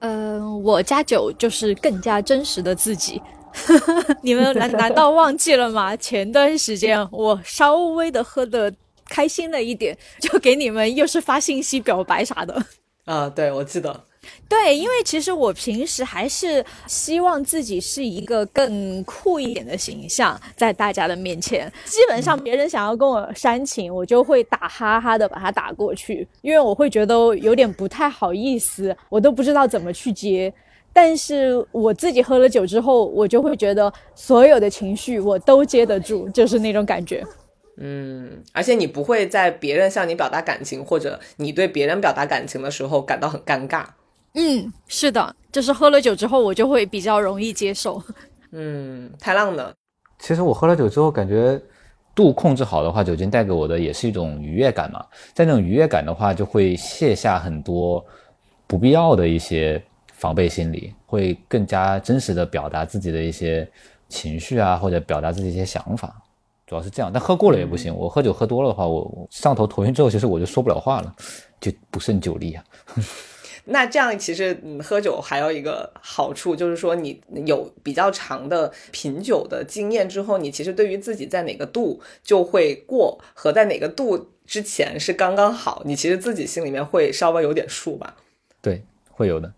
[0.00, 3.20] 嗯，我加酒就是更加真实的自己。
[4.22, 5.96] 你们难难道忘记了吗？
[5.96, 8.72] 前段时间我稍微的喝的
[9.08, 12.62] 开心了一点，就给你们又是发信息表白啥的。
[13.06, 14.04] 啊，对，我记得。
[14.48, 21.72] 对，因为其实我平时还是希望自己是一个更酷一点的形象，在大家的面前。
[21.84, 30.52] 基本上别人想要跟我煽情，我就会打哈哈的把他打过去，因为我会觉得有点不太好意思，我都不知道怎么去接。
[30.92, 37.22] 但是我自己喝了酒之后，我就会觉得所有的情绪我都接得住，就是那种感觉。
[37.78, 43.84] 嗯，而且你不会在别人向你表达感情，或者你对别人表达感情的时候感到很尴尬。
[44.36, 48.02] 嗯，是的，就是喝了酒之后，我就会比较容易接受。
[48.52, 49.74] 嗯，太浪了。
[50.18, 51.58] 其实我喝了酒之后，感觉
[52.14, 55.04] 度控制好的话，酒精带给我的也是一种愉悦感嘛。
[55.32, 58.04] 在那种愉悦感的话，就会卸下很多
[58.66, 63.66] 不必要的一些防备心理，会更加真实的表达自己的一些
[64.08, 66.14] 情绪啊，或者表达自己一些想法。
[66.66, 67.94] 主要是这样，但喝过了也不行。
[67.94, 71.14] 我喝酒喝多了的话，我上头头晕之后，其实我就说不了话了，
[71.58, 72.64] 就不胜酒力啊。
[73.66, 88.16] 那这样其实，嗯，喝酒还有一个好处，就是说你有比较长的品酒的经验之后，你其实对于自己在哪个度就会过和在哪个度之前是刚刚好，你其实自己心里面会稍微有点数吧？
[88.62, 89.52] 对，会有的。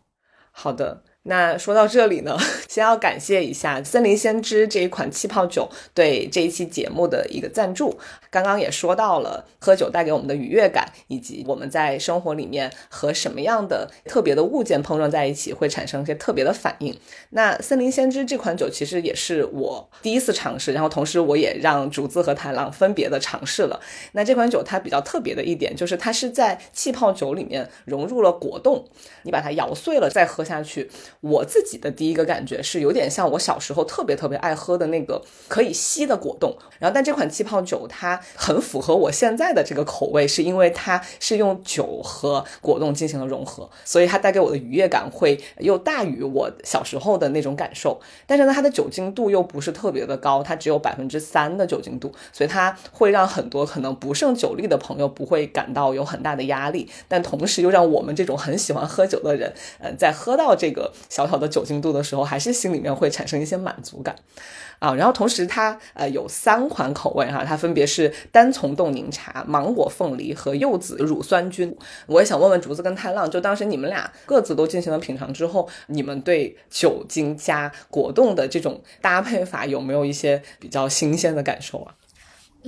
[0.51, 1.03] 好的。
[1.25, 7.99] 那说到这里呢， 先要感谢一下森林先知这一款气泡酒对这一期节目的一个赞助。
[8.31, 16.99] 刚刚也说到了喝酒带给我们的愉悦感，以及我们在生活里面和什么样的特别的物件碰撞在一起会产生一些特别的反应。
[17.31, 23.81] 那森林先知这款酒其实也是我第一次尝试，然后同时我也让竹子和太郎分别的尝试了。
[24.13, 28.85] 那这款酒它比较特别的一点就是它是在气泡酒里面融入了果冻，
[29.23, 30.91] 你把它摇碎了再喝下去。
[31.21, 48.01] 我自己的第一个感觉是有点像我小时候特别特别爱喝的那个可以吸的果冻，然后但这款气泡酒它很符合我现在的这个口味，是因为它是用酒和果冻进行了融合，所以它带给我的愉悦感会又大于我小时候的那种感受。
[48.27, 60.93] 但是呢，它的酒精度又不是特别的高，它只有百分之三的酒精度，所以它会让很多可能不胜酒力的朋友不会感到有很大的压力，但同时又让我们这种很喜欢喝酒的人，嗯，在喝到这个。
[61.09, 64.15] 小小的酒精度的时候，还是心里面会产生一些满足感。
[64.79, 71.77] 啊，然后同时它呃有三款口味哈，它分别是单丛冻柠茶、芒果凤梨和柚子乳酸菌。
[72.07, 81.95] 我也想问问竹子跟太浪，就当时你们俩各自都进行了品尝之后，你们对酒精加果冻的这种搭配法有没有一些比较新鲜的感受啊？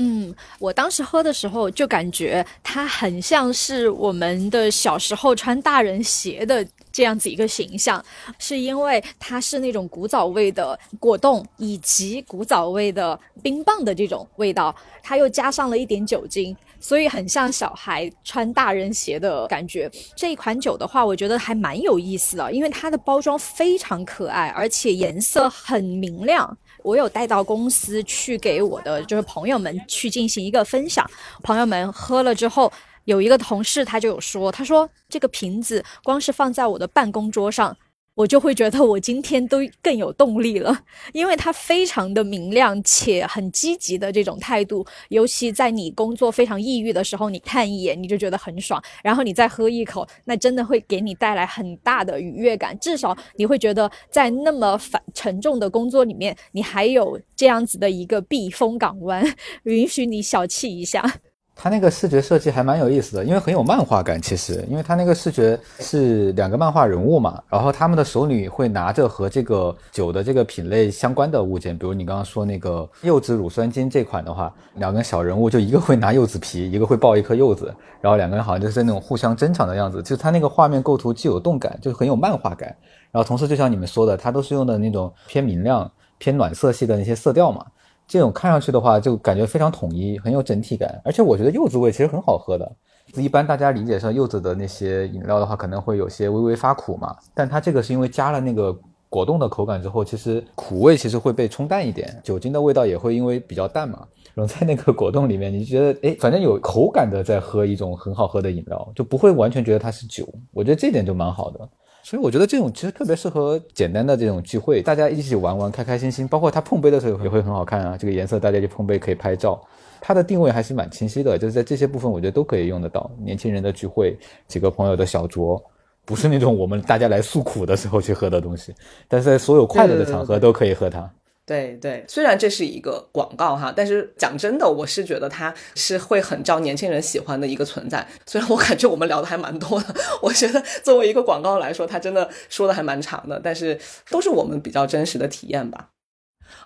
[0.02, 8.02] 嗯，我当时喝的时候就感觉它很像是我们的小时候穿大人鞋的这样子一个形象，
[8.38, 19.90] 是因为它是那种古早味的果冻以及古早味的冰棒的这种味道，它又加上了一点酒精，所以很像小孩穿大人鞋的感觉。
[20.16, 26.56] 这一款酒的话，我觉得还蛮有意思的，因为它的包装非常可爱，而且颜色很明亮。
[26.82, 31.08] 我有带到公司去给我的就是朋友们去进行一个分享，
[31.42, 32.72] 朋友们喝了之后，
[33.04, 37.76] 有一个同事他就有说，他说这个瓶子光是放在我的办公桌上。
[38.20, 40.78] 我就会觉得我今天都更有动力了，
[41.14, 52.78] 因为它非常的明亮且很积极的这种态度，尤其在你工作非常抑郁的时候，你看一眼你就觉得很爽，然后你再喝一口，那真的会给你带来很大的愉悦感。
[52.78, 59.24] 至少你会觉得在那么繁沉重的工作里面，你还有这样子的一个避风港湾，
[59.64, 61.20] 允许你小憩一下。
[61.62, 64.18] 它那个视觉设计还蛮有意思的，因为很有漫画感。
[64.18, 80.02] 其实，因为它那个视觉是两个漫画人物嘛，然后他们的手里会拿着和这个酒的这个品类相关的物件，比如你刚刚说那个柚子乳酸菌这款的话，两个小人物就一个会拿柚子皮，一个会抱一颗柚子，然后两个人好像就是在那种互相争抢的样子。
[80.02, 82.74] 就是它那个画面构图既有动感，就很有漫画感，
[83.10, 87.66] 然后同时就像你们说的，它都是用的那种偏明亮、偏暖色系的那些色调嘛。
[88.10, 91.00] 这种看上去的话，就感觉非常统一，很有整体感。
[91.04, 92.68] 而且我觉得柚子味其实很好喝的。
[93.14, 97.16] 一般大家理解上柚子的那些饮料的话，可能会有些微微发苦嘛。
[97.32, 98.76] 但它这个是因为加了那个
[99.08, 104.04] 果冻的口感之后，其实苦味其实会被冲淡一点，酒精的味道也会因为比较淡嘛，
[104.34, 110.28] 然后在那个果冻里面，你觉得哎，反正有口感的在喝一种很好喝的饮料，就不会完全觉得它是酒。
[110.52, 111.68] 我觉得这点就蛮好的。
[112.02, 116.26] 所以我觉得这种其实特别适合简单的这种聚会，大家一起玩玩，开开心心。
[116.26, 119.60] 包括它碰杯的时候也会很好看啊，这个颜色大家就碰杯可以拍照。
[120.00, 123.10] 它的定位还是蛮清晰的，就是在这些部分我觉得都可以用得到。
[123.22, 125.62] 年轻人的聚会，几个朋友的小酌，
[126.06, 128.74] 不是那种我们大家来诉苦的时候去喝的东西，
[129.06, 131.08] 但是在所有快乐的场合都可以喝它。
[131.50, 138.06] 对对虽然这是一个广告哈，但是讲真的，我是觉得它是会很招年轻人喜欢的一个存在。
[138.24, 139.92] 虽然我感觉我们聊的还蛮多的，
[140.22, 143.76] 我觉得作为一个广告来说，它真的说的还蛮长的，但是
[144.10, 145.88] 都是我们比较真实的体验吧。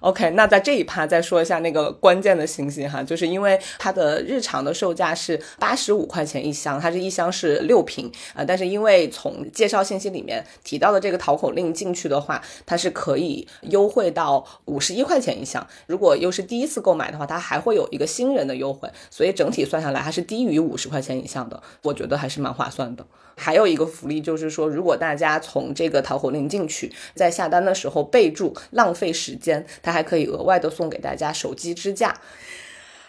[0.00, 15.66] OK，那在这一趴再说一下那个关键的信息哈，就是因为它的日常的售价是八十五块钱一箱，它这一箱是六瓶啊，但是因为从介绍信息里面提到的这个淘口令进去的话，它是可以优惠到五十一块钱一箱。
[15.86, 23.04] 如果又是第一次购买的话，它还会有一个新人的优惠，所以整体算下来还是低于五十块钱以上的，我觉得还是蛮划算的。
[23.36, 32.20] 还有一个福利就是说，如果大家从这个淘口令进去，在下单的时候备注浪费时间，它还可以额外的送给大家手机支架。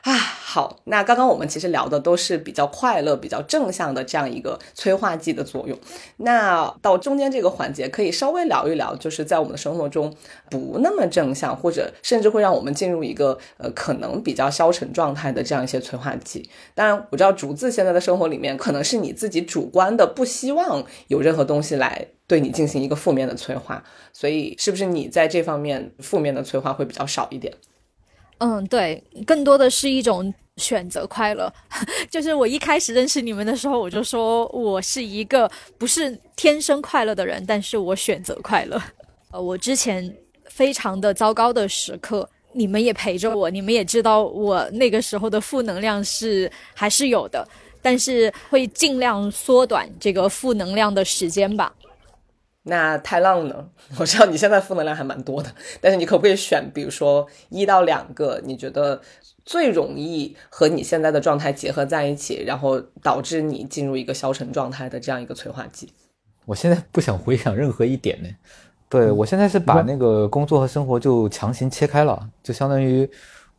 [0.06, 5.76] 啊，好，那刚刚我们其实聊的都是比较快乐、比较正向的这样一个催化剂的作用。
[6.18, 10.14] 那到中间这个环节，可以稍微聊一聊，就是在我们的生活中
[10.48, 16.48] 不那么正向，或者甚至会让我们进入一个呃可能比较消沉状态的这样一些催化剂。
[16.76, 23.84] 当然，我知道竹子现在的生活里面，可能是你自己主观的不希望有任何东西来对你进行一个负面的催化，
[24.14, 27.52] 所以是不是你在这方面负面的催化会比较少一点？
[28.40, 31.52] 嗯，对，更多的是一种选择快乐。
[32.12, 38.82] 就是我一开始认识你们的时候，我就说我是一个不是天生快乐的人，但是我选择快乐。
[39.32, 40.14] 呃，我之前
[40.50, 47.48] 非常的糟糕的时刻，你们也陪着我，你们也知道我那个时候的负能量是还是有的，
[47.82, 51.74] 但是会尽量缩短这个负能量的时间吧。
[52.68, 53.66] 那太浪呢？
[54.00, 55.50] 我知道你现在负能量还蛮多的，
[55.80, 59.00] 但是你可不可以选，比如说一到两个你觉得
[59.46, 65.90] 最容易和你现在的状态结合在一起，然后导致你进入一个消沉状态的这样一个催化剂？
[66.46, 68.30] 我现在不想回想任何一点呢。
[68.90, 73.08] 对我现在是把那个工作和生活就强行切开了，就相当于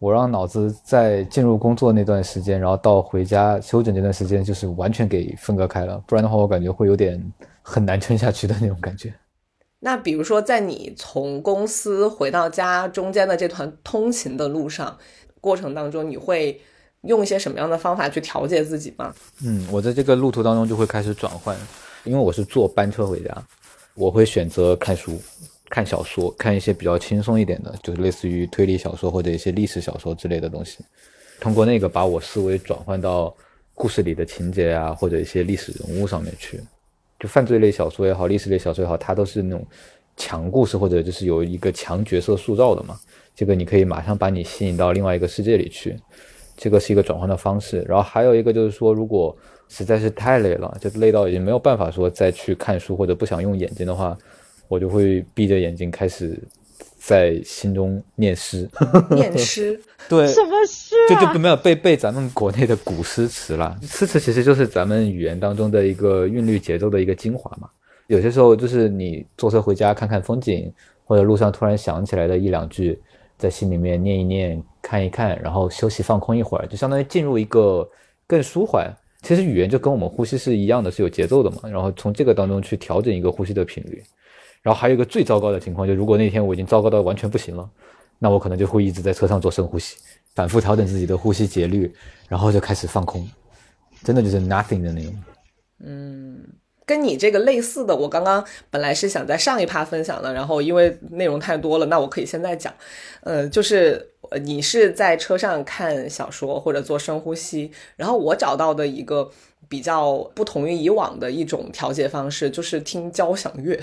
[0.00, 6.02] 我让脑子在进入工作那段时间，然后到回家休整这段时间，就是完全给分割开了。
[6.07, 7.22] 不然的话，我感觉会有点。
[7.68, 9.12] 很难撑下去的那种感觉。
[9.80, 14.96] 那比如说，在你从公司回到家中间的这段通勤的路上
[15.40, 16.60] 过程当中，你会
[17.02, 19.12] 用一些什么样的方法去调节自己吗？
[19.44, 21.56] 嗯，我在这个路途当中就会开始转换，
[22.04, 23.46] 因为我是坐班车回家，
[23.94, 25.20] 我会选择看书。
[25.68, 30.78] 看小说，看一些比较轻松一点的，就是类似于推理小说或者一些历史小说之类的东西，
[31.40, 33.34] 通过那个把我思维转换到
[33.74, 36.60] 故事里的情节啊，或者一些历史人物上面去。
[37.18, 39.64] 就犯罪类小说也好，历史类小说也好，它都是那种
[40.16, 42.96] 强故事或者就是有一个强角色塑造的嘛。
[43.34, 45.96] 这个你可以马上把你吸引到另外一个世界里去，
[46.56, 47.82] 这个是一个转换的方式。
[47.88, 49.36] 然后还有一个就是说，如果
[49.68, 54.16] 实在是太累了，就累到已经没有办法说再去看书或者不想用眼睛的话，
[54.68, 56.38] 我就会闭着眼睛开始
[56.98, 58.68] 在心中念诗。
[59.10, 61.32] 念诗， 对，什么诗就啊？
[61.32, 63.78] 就没有背背咱们国内的古诗词了。
[63.82, 67.68] 诗词其实就是咱们语言当中的一个韵律节奏的一个精华嘛。
[68.08, 70.72] 有些时候就是你坐车回家看看风景，
[71.04, 72.98] 或者路上突然想起来的一两句，
[73.36, 77.88] 在心里面念一念、看一看，然后休息放空一会儿，就相当于进入一个
[78.26, 78.92] 更舒缓。
[79.22, 81.68] 其实语言就跟我们呼吸是一样的，是有节奏的嘛。
[81.68, 84.02] 然后从这个当中去调整一个呼吸的频率。
[84.66, 87.70] 然后还有一个最糟糕的情况，就如果那天我已经糟糕到完全不行了，
[88.18, 89.96] 那我可能就会一直在车上做深呼吸，
[90.34, 91.94] 反复调整自己的呼吸节律，
[92.28, 93.24] 然后就开始放空，
[94.02, 95.14] 真的就是 nothing 的那种。
[95.78, 96.40] 嗯
[96.84, 102.72] 跟你这个类似的，我刚刚本来是想在上一趴分享的，然后因为内容太多了，那我可以现在讲。
[103.22, 104.08] 呃，就是
[104.42, 109.28] 你是在车上看小说或者做深呼吸，然后我找到的一个
[109.68, 113.78] 比较不同于以往的一种调节方式，就是听交响乐，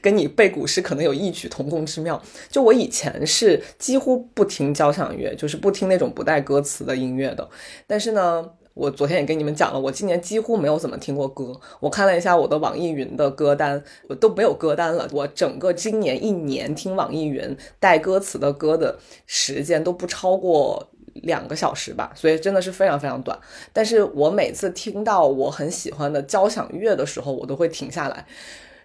[0.00, 2.20] 跟你背古诗可能有异曲同工之妙。
[2.50, 7.48] 就我以前是几乎不听交响乐，就是不听那种不带歌词的音乐的，
[7.86, 8.50] 但是呢。
[8.76, 11.58] 我昨天也跟你们讲了，我今年几乎没有怎么听过歌。
[11.80, 15.08] 我看了一下我的网易云的歌单，我都没有歌单了。
[15.12, 20.86] 我整个今年一年听网易云带歌词的歌的时间都不超过
[21.22, 23.38] 两个小时吧，所以真的是非常非常短。
[23.72, 28.24] 但是我每次听到我很喜欢的交响乐的时候，我都会停下来。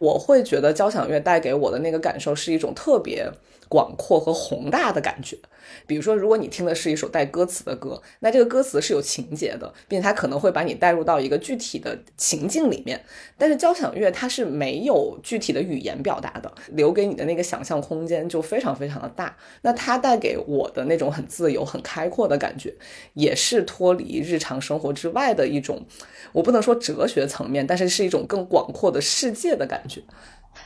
[0.01, 3.31] 我会觉得交响乐带给我的那个感受是一种特别
[3.69, 5.37] 广阔和宏大的感觉。
[5.85, 12.99] 比如说，如果你听的是一首带歌词的歌，那这个歌词是有情节的，并且它可能会把你带入到一个具体的情境里面。
[13.37, 19.37] 但是交响乐它是没有具体的语言表达的，留给你的那个想象空间就非常非常的大。
[19.61, 22.73] 那它带给我的那种很自由、很开阔的感觉，
[23.13, 25.85] 也是脱离日常生活之外的一种，
[26.33, 29.90] 我不能说哲学层面，但是是一种更广阔的世界的感觉。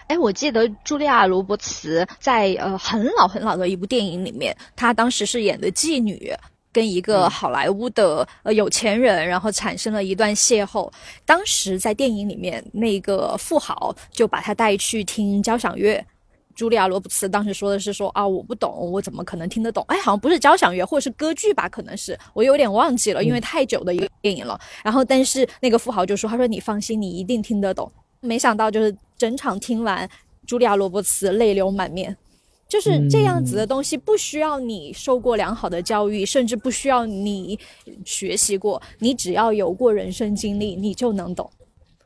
[0.08, 6.34] 哎，我记得茱莉亚·罗伯茨在呃很老很老的一部电影里面，她当时是演的妓女，
[6.72, 10.92] 跟一个好莱坞的呃有钱人，然后产生了一段邂逅。
[11.26, 16.04] 当时在电影里面，那个富豪就把她带去听交响乐。
[16.56, 19.84] 茱莉亚·罗伯茨当时说的是说啊，我不懂，我怎么可能听得懂？
[19.90, 21.68] 哎，好像不是交响乐，或者是歌剧吧？
[21.68, 24.58] 可能是我有点忘记了，因为太久的一个电影了。
[24.84, 27.92] 然后，但是那个富豪就说，他说你放心，你一定听得懂。
[28.22, 30.10] 没想到就是整场听完，
[30.48, 32.18] 茱莉亚·罗伯茨泪流满面。
[32.68, 37.60] 就是这样子的东西，不需要你受过良好的教育，甚至不需要你
[38.04, 41.50] 学习过，你只要有过人生经历，你就能懂。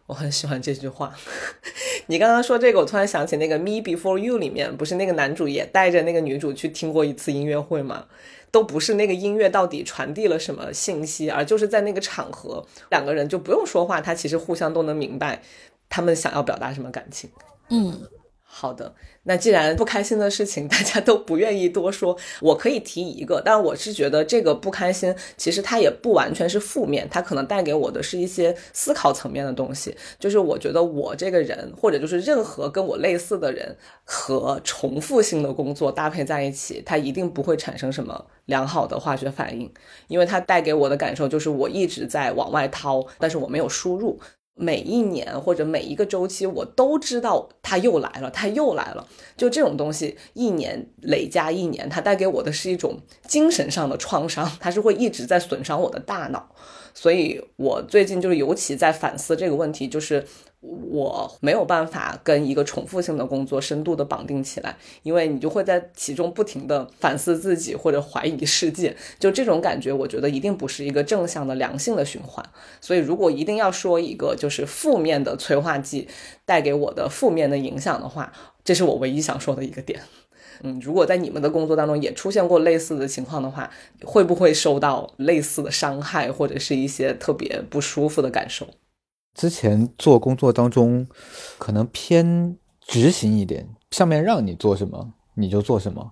[0.06, 1.16] 我很喜欢这句话。
[2.08, 8.06] 你刚刚说这个，我突然想起那个《Me Before You》里面，不是那个男主也带着那个女主去听过一次音乐会吗？
[8.52, 15.42] 都不是那个音乐到底传递了什么信息，而就是在那个场合，两个人就不用说话，他其实互相都能明白
[15.90, 17.30] 他们想要表达什么感情。
[17.70, 18.02] 嗯，
[18.44, 29.96] 好的，那既然不开心的事情 大家都不愿意多说，我可以提一个，但我是觉得这个不开心其实它也不完全是负面，它可能带给我的是一些思考层面的东西。
[30.18, 39.72] 就是我觉得我这个人，或者就是任何跟我类似的人和重复性的工作搭配在一起，它一定不会产生什么良好的化学反应，
[40.08, 44.20] 因为它带给我的感受就是我一直在往外掏，但是我没有输入。
[44.60, 49.08] 每一年或者每一个周期，我都知道它又来了，它又来了。
[49.38, 56.54] 就这种东西，一年累加一年，它带给我的是一种精神上的创伤，它是会一直在损伤我的大脑。
[56.94, 60.26] 所以我最近就是尤其在反思这个问题，就是
[60.62, 72.46] 我没有办法跟一个重复性的工作深度的绑定起来，因为你就会在其中不停的反思自己或者怀疑世界，就这种感觉，我觉得一定不是一个正向的良性的循环。
[72.82, 76.10] 所以如果一定要说一个就是负面的催化剂
[76.46, 78.34] 带给我的负面的影响的话，
[78.66, 80.02] 这是我唯一想说的一个点。
[80.62, 83.72] 嗯，如果在你们的工作当中也出现过类似的情况的话，
[84.04, 88.68] 会不会受到类似的伤害，或者是一些特别不舒服的感受？
[89.34, 91.08] 之前做工作当中，
[91.58, 96.12] 可能偏执行一点，上面让你做什么你就做什么，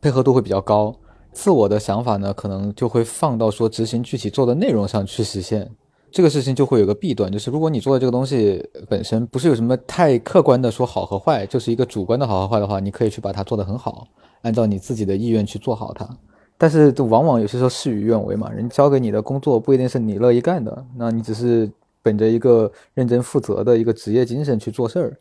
[0.00, 0.94] 配合度会比较高。
[1.32, 5.70] 自我的想法呢，可能就会放到说执行具体做的内容上去实现。
[6.10, 14.06] 这个事情就会有个弊端，就是如果你做的这个东西本身不是有什么太客观的说好和坏，就是一个主观的好和坏的话，你可以去把它做得很好，
[14.40, 16.08] 按照你自己的意愿去做好它。
[16.56, 21.70] 但是往往有些时候事与愿违嘛，人交给你的工作不一定是你乐意干的，那你只是
[22.06, 25.18] 本着一个认真负责的一个职业精神去做事儿。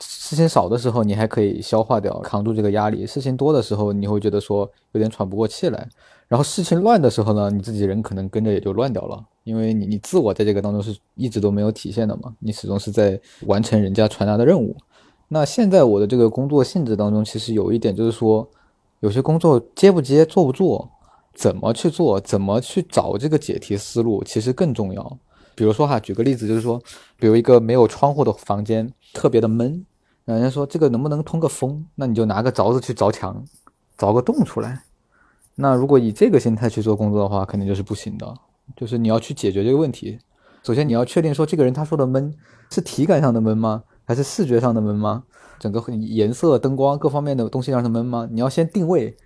[0.00, 5.86] 事情少的时候，你还可以消化掉，扛住这个压力；事情多的时候，你会觉得说有点喘不过气来。
[6.28, 14.74] 然后事情乱的时候呢，你自己人可能跟着也就乱掉了，因为你你自我在这个当中是一直都没有体现的嘛，你始终是在完成人家传达的任务。
[15.28, 18.48] 那现在我的这个工作性质当中，其实有一点就是说，
[19.00, 20.90] 有些工作接不接、做不做、
[21.34, 25.18] 怎么去做、怎么去找这个解题思路，其实更重要。
[25.54, 26.80] 比如说哈，举个例子，就是说，
[27.18, 29.84] 比如一个没有窗户的房间，特别的闷，
[30.24, 31.86] 人家说这个能不能通个风？
[31.94, 33.44] 那你就拿个凿子去凿墙，
[33.98, 34.82] 凿个洞出来。
[35.56, 38.34] 那如果以这个心态去做工作的话，肯定就是不行的。
[38.76, 40.18] 就是你要去解决这个问题，
[40.62, 42.34] 首先你要确定说这个人他说的闷
[42.70, 43.84] 是体感上的闷吗？
[44.04, 45.24] 还是视觉上的闷吗？
[45.58, 48.28] 整个颜色、灯光各方面的东西让他闷吗？
[48.30, 49.16] 你要先定位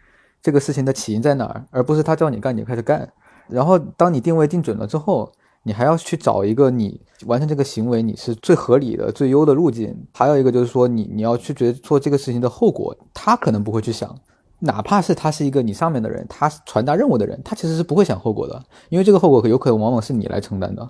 [0.42, 3.10] 这个事情的起因在哪儿，而不是他叫你干你就开始干。
[3.48, 9.94] 然后当你定位定准了之后，你还要去找一个你完成这个行为你是最合理的、最优的路径。
[10.14, 14.14] 还有一个就是说你你要去觉得做这个事情的后果，他可能不会去想。
[14.60, 20.88] 哪怕是他是一个你上面的人，他传达任务的人，他其实是不会想后果的，因为这个后果有可能往往是你来承担的。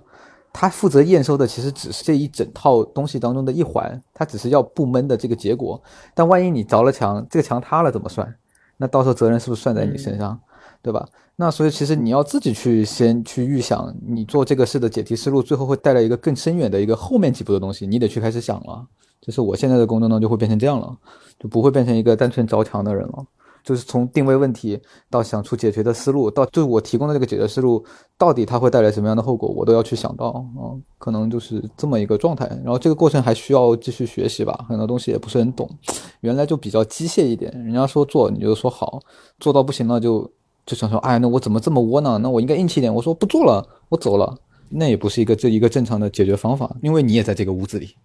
[0.50, 5.80] 他负责验收的其实只是这一整套东西当中的一环，他只是要不闷的这个结果。
[6.14, 8.34] 但万一你着了墙，这个墙塌了怎么算？
[8.78, 10.40] 那到时候责任是不是算在你身上，
[10.88, 11.06] 对吧？
[11.36, 18.86] 那所以其实你要自己去先去预想，你做这个事的解题思路，最后会带来一个更深远的一个后面几步的东西，你得去开始想了。
[19.20, 20.96] 就是我现在的工作呢，就会变成这样了，
[21.38, 23.22] 就不会变成一个单纯凿墙的人了。
[23.62, 24.80] 就是从定位问题
[25.10, 27.84] 到想出解决的思路，到就是我提供的这个解决思路，
[28.16, 32.46] 到底它会带来什么样的后果，我都要去想到啊，可能就是这么一个状态。
[32.64, 35.68] 然后这个过程还需要继续学习吧，很多东西也不是很懂，
[36.20, 39.00] 原来就比较机械一点，人家说做你就说好，
[39.38, 40.30] 做到不行了就
[40.68, 42.20] 就想说，哎，那我怎么这么窝囊？
[42.20, 44.36] 那我应该硬气一点，我说不做了，我走了，
[44.68, 47.96] 那也不是一个这一个正常的解决方法，因为你也在这个屋子里。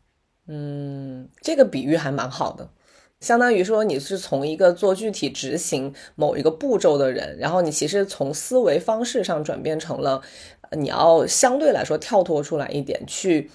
[0.47, 2.70] 嗯，这个比喻还蛮好的。
[3.20, 10.22] 相当于说，你是从一个做具体执行某一个步骤的人，然后你其实从思维方式上转变成了，
[10.72, 13.51] 你要相对来说跳脱出来一点，去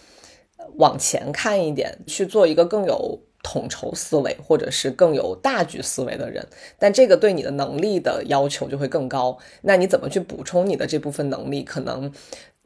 [0.76, 6.46] 往前看一点，去做一个更有统筹思维或者是更有大局思维的人。
[6.78, 9.38] 但这个对你的能力的要求就会更高。
[9.62, 11.62] 那你怎么去补充你的这部分能力？
[11.62, 12.12] 可能。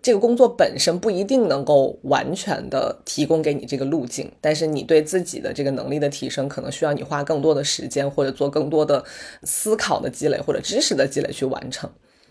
[0.05, 9.05] 这个工作本身不一定能够完全的提供给你这个路径，但是你对自己的这个能力的提升，可能需要你花更多的时间，或者做更多的
[9.45, 11.89] 思考的积累，或者知识的积累去完成。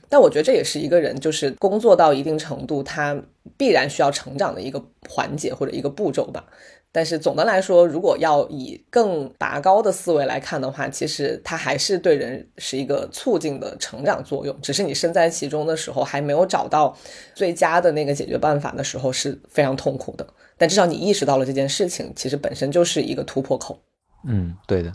[0.09, 3.17] 但我觉得这也是一个人就是工作到一定程度，他
[3.55, 6.43] 必然需要成长的一个环节或者一个步骤吧。
[6.93, 14.53] 但是总的来说，如果要以更拔高的思维来看的话，其实它还是对人是一个促进的成长作用。
[14.61, 16.93] 只是你身在其中的时候，还没有找到
[17.33, 20.27] 最佳的那个解决办法的时候，是非常痛苦的。
[20.57, 23.79] 但至少你意识到了这件事情，其实本身就是一个突破口。
[24.27, 24.91] 嗯，对的。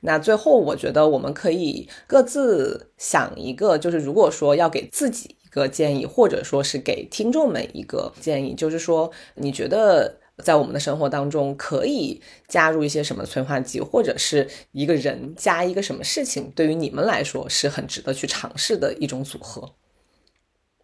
[0.00, 10.16] 那最后，我觉得我们可以各自想一个，就是如果说要给自己一个建议，或者说是给听众们一个建议，就是说你觉得。
[10.42, 19.72] 在我们的生活当中，可以加入一些什么催化剂，或者是一个人加一个什么事情，对于你们来说是很值得去尝试的一种组合。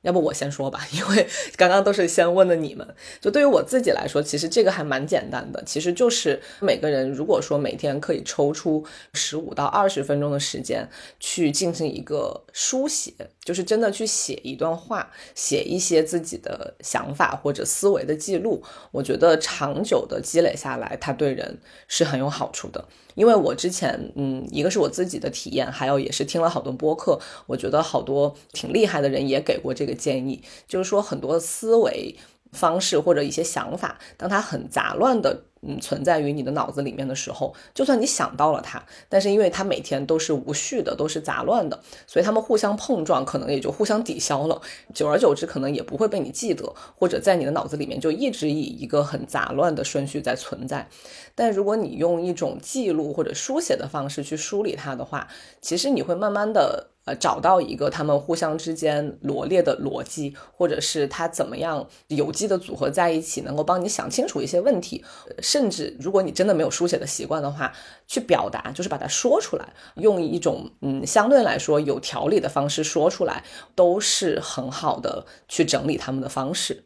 [0.01, 2.85] 要不我先说吧，因为 刚刚都是先问的你们。
[3.21, 8.85] 就对于我自己来说，其实这个还蛮简单的，其实就是每个人如果说每天可以抽出
[9.15, 10.89] 十五到二十分钟的时间
[11.21, 13.13] 去进行一个书写，
[13.45, 18.63] 就是真的去写一段话，写一些自己的想法或者思维的记录，
[18.93, 22.85] 我觉得长久的积累下来，它对人是很有好处的。
[23.15, 32.17] 因为我之前，嗯，一个是我自己的体验，还有也是听了好多播客，我觉得好多挺厉害的人也给过这个建议，就是说很多思维
[32.53, 35.43] 方式或者一些想法，当它很杂乱的。
[35.65, 44.61] 嗯，存在于你的脑子里面的时候，就算你想到了它，但是因为它每天都是无序的，都是杂乱的，所以他们互相碰撞，可能也就互相抵消了。
[44.93, 50.89] 久而久之，可能也不会被你记得，或者在你的脑子里面就一直以一个很杂乱的顺序在存在。
[51.37, 55.29] 但如果你用一种记录或者书写的方式去梳理它的话，
[55.61, 56.89] 其实你会慢慢的。
[57.05, 65.05] 呃，找到一个他们互相之间罗列的逻辑，或者是他怎么样有机的组合在一起，能够帮你想清楚一些问题。
[65.41, 67.73] 甚至如果你真的没有书写的习惯的话，
[68.07, 73.43] 去表达就是把它说出来，用一种嗯相对来说有条理的方式说出来，
[73.75, 76.85] 都是很好的去整理他们的方式。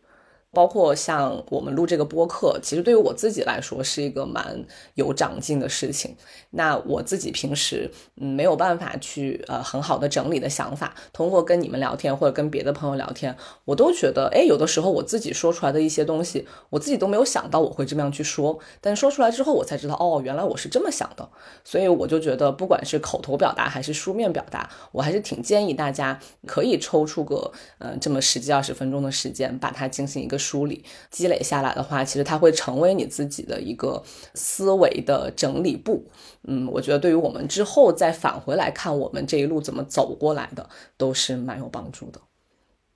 [0.56, 6.16] 包括像我们录这个播客，其实对于我自己来说是一个蛮有长进的事情。
[6.52, 13.36] 那我自己平时嗯没有办法去呃很好的整理的想法，通过跟你们聊天或者跟别的朋友聊天，
[13.66, 21.28] 我都觉得哎有的时候我自己说出来的一些东西，我自己都没有想到我会这么样去说，但说出来之后我才知道哦原来我是这么想的，
[21.64, 34.02] 所以我就觉得不管是口头表达还是书面表达，我还是挺建议大家可以抽出个呃这么十几二十分钟的时间，把它进行一个梳理，积累下来的话，其实它会成为你自己的一个
[34.34, 36.04] 思维的整理部。
[36.48, 42.20] 嗯，我觉得对于我们之后再返回来看我们这一路怎么走过来的，都是蛮有帮助的。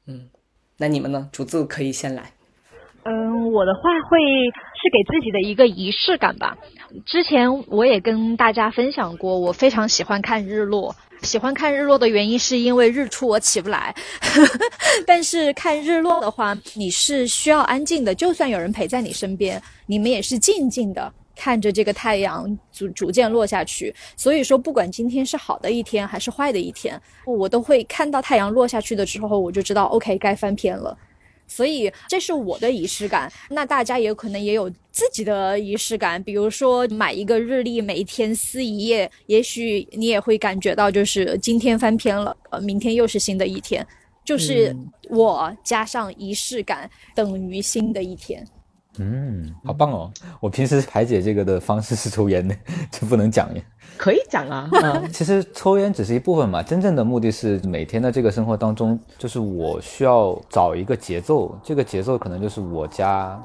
[0.07, 0.29] 嗯，
[0.79, 1.29] 那你们呢？
[1.33, 2.33] 竹子可以先来。
[3.03, 4.19] 嗯，我的话会
[4.79, 6.59] 是给自己的一个仪式感吧。
[7.07, 10.95] 之前我也跟大家分享过，我非常喜欢看日落。
[11.23, 13.95] 喜欢看日落的原因是因为日出我起不来，
[15.07, 23.95] 但是看日落的话，你是需要安静的，就算有人陪在你身边，你们也是静静的看着这个太阳逐逐渐落下去。
[24.17, 30.97] 所以说，不管今天是好的一天还是坏的一天，我都会看到太阳落下去的时候，我就知道 OK 该翻篇了。
[31.51, 43.85] 所以这是我的仪式感，那大家也有可能也有自己的仪式感，比如说买一个日历，每一天撕一页，也许你也会感觉到就是今天翻篇了，呃，明天又是新的一天，
[44.25, 44.75] 就是
[45.09, 48.47] 我加上仪式感等于新的一天。
[48.99, 50.13] 嗯，好棒哦！
[50.41, 52.55] 我平时排解这个的方式是抽烟的，
[52.91, 53.65] 这不能讲耶。
[54.01, 63.39] 可以讲啊， 嗯，其实抽烟只是一部分嘛，真正的目的是每天的这个生活当中，就是我需要找一个节奏，这个节奏可能就是我家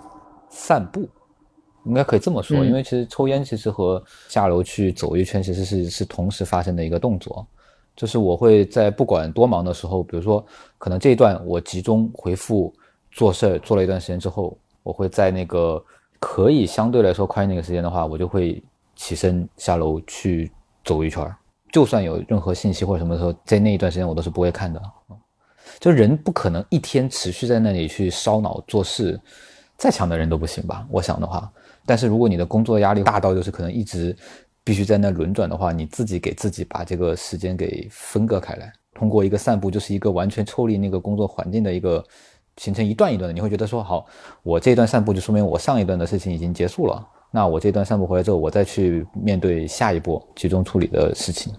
[0.49, 1.09] 散步，
[1.83, 7.45] 应该可以这么说，因为其实抽烟其实和下楼去走一圈其实是是同时发生的一个动作，
[7.93, 10.41] 就是我会在不管多忙的时候，比如说
[10.77, 12.73] 可能这一段我集中回复
[13.11, 15.83] 做事儿做了一段时间之后，我会在那个
[16.17, 18.63] 可以相对来说快那个时间的话，我就会。
[18.95, 20.51] 起身下楼去
[20.83, 21.29] 走一圈
[21.71, 24.81] 就算有任何信息或者什么时候，在那一段时间我都是不会看的。
[25.79, 29.19] 就人不可能一天持续在那里去烧脑做事，
[29.77, 30.87] 再强的人都不行吧？
[30.89, 31.51] 我想的话，
[31.85, 34.15] 但是如果你的工作压力大到就是可能一直
[34.63, 42.01] 必须在那轮转的话，你自己给自己把这个时间给分割开来，通过一个散步，就是一个完全抽离那个工作环境的一个
[42.57, 44.05] 形成一段一段的，你会觉得说好，
[44.43, 47.05] 我这一段散步就说明我上一段的事情已经结束了。
[47.36, 51.51] 那我这段散步回来之后，我再去面对下一波集中处理的事情，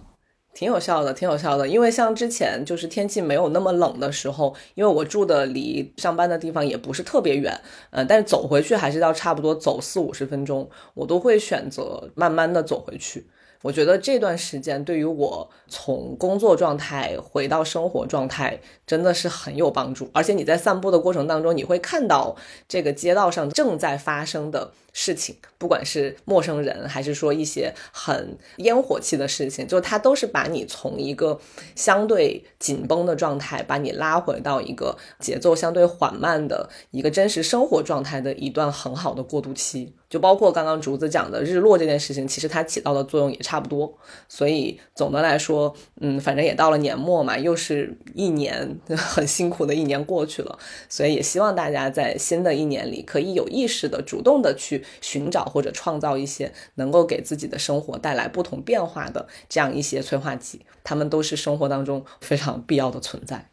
[0.55, 1.67] 挺有效的，挺有效的。
[1.67, 7.55] 因为像之前就是天气没有那么冷的时候，因为我住的离上班的地方也不是特别远，
[7.91, 13.27] 嗯，但是走回去还是要差不多走四五十分钟，我都会选择慢慢的走回去。
[13.63, 22.35] 我觉得这段时间对于我从工作状态回到生活状态真的是很有帮助，而且你在散步的过程当中，你会看到
[22.67, 31.39] 这个街道上正在发生的事情，不管是陌生人还是说一些很烟火气的事情，就它都是把你从一个
[31.75, 39.93] 相对紧绷的状态，把你拉回到一个节奏相对缓慢的一个真实生活状态的一段很好的过渡期。
[40.09, 43.97] 就包括刚刚竹子讲的日落这件事情，其实它起到的作用也差不多。
[44.29, 50.57] 所以总的来说，嗯，反正也到了年末嘛，又是一年 很辛苦的一年过去了。
[50.87, 63.49] 所以也希望大家在新的一年里，可以有意识的、主动的去寻找或者创造一些能够给自己的生活带来不同变化的这样一些催化剂，它们都是生活当中非常必要的存在。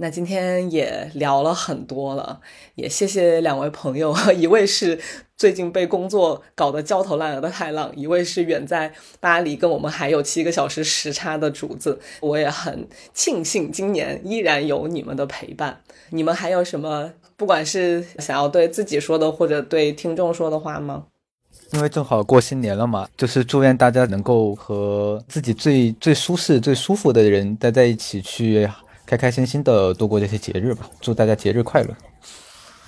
[0.00, 2.40] 那今天也聊了很多了，
[2.76, 4.96] 也谢谢两位朋友， 一位是
[5.36, 11.98] 最近被工作搞得焦头烂额的太浪，一位是远在巴黎跟我们还有七个小时时差的竹子。
[12.20, 15.80] 我也很庆幸今年依然有你们的陪伴。
[16.10, 21.06] 你们还有什么不管是想要对自己说的，或者对听众说的话吗？
[21.72, 28.70] 因为正好过新年了嘛，就是祝愿大家能够和自己最最舒适、最舒服的人待在一起去。
[29.08, 31.88] 开开心心的度过这些节日吧，祝大家节日快乐。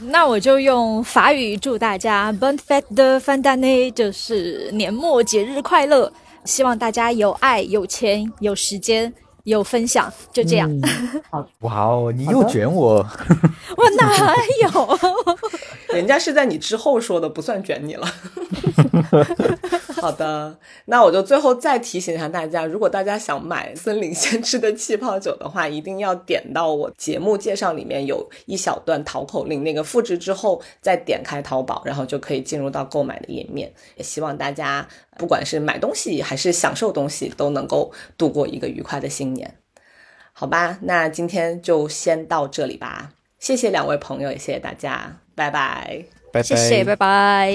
[0.00, 6.12] 那我就用法语祝大家 Bon Fête de Fin d'année，就是年末节日快乐。
[6.44, 9.10] 希望大家有爱、有钱、有时间、
[9.44, 10.70] 有分享，就这样。
[11.30, 12.96] 好，哇哦，你又卷我，
[13.76, 14.98] 我哪有？
[15.96, 18.06] 人家是在你之后说的，不算卷你了。
[20.02, 20.58] 好的。
[20.86, 33.72] 那我就最后再提醒一下大家如果大家想买森林先知的气泡酒的话一定要点到我节目介绍里面有一小段淘口令那个复制之后再点开淘宝然后就可以进入到购买的页面。
[33.96, 34.86] 也希望大家
[35.18, 39.54] 不管是买东西还是享受东西都能够度过一个愉快的新年。
[40.32, 43.12] 好吧那今天就先到这里吧。
[43.38, 46.19] 谢谢两位朋友也谢谢大家拜拜。
[46.32, 47.52] 拜拜，谢谢，拜拜。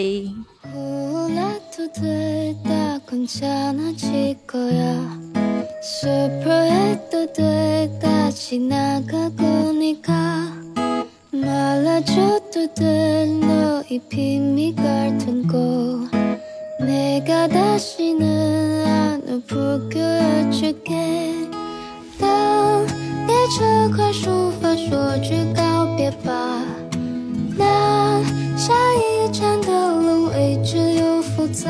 [5.86, 6.09] 슬
[6.41, 10.49] 퍼해도돼다지나가고니까
[11.30, 16.09] 말아줘도될너의비밀같은거
[16.82, 18.26] 내가다시는
[18.82, 20.97] 안부끄러워줄게
[22.17, 22.84] 当
[23.30, 26.65] 내这块书房说句告别吧
[28.66, 31.70] 下一站的路，未知又复杂。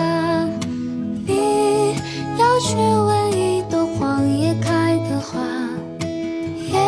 [1.27, 1.93] 你
[2.39, 5.37] 要去问一朵黄叶开的花，
[6.71, 6.79] 也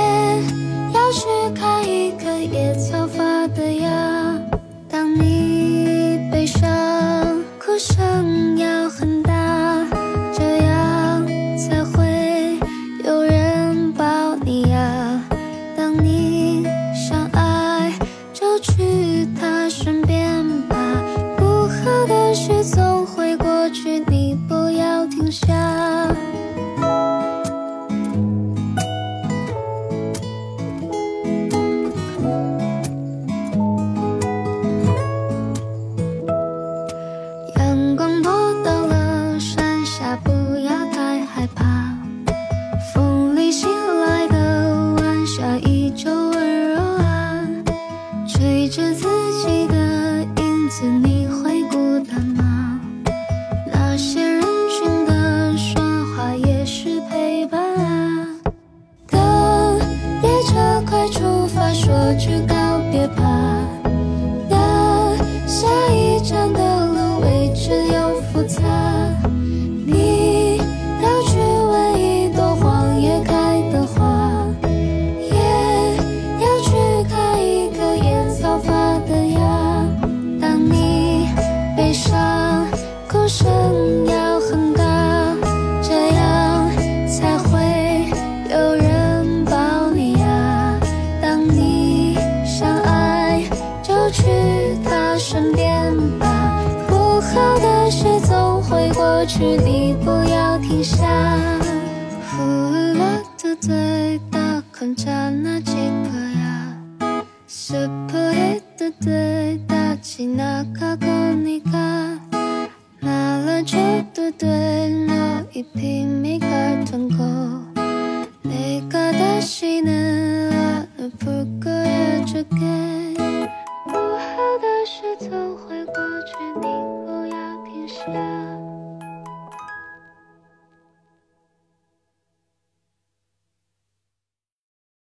[0.93, 4.39] 要去看一颗野草发的芽。
[4.89, 6.63] 当你悲伤，
[7.59, 9.06] 哭声要很。
[25.47, 25.96] 家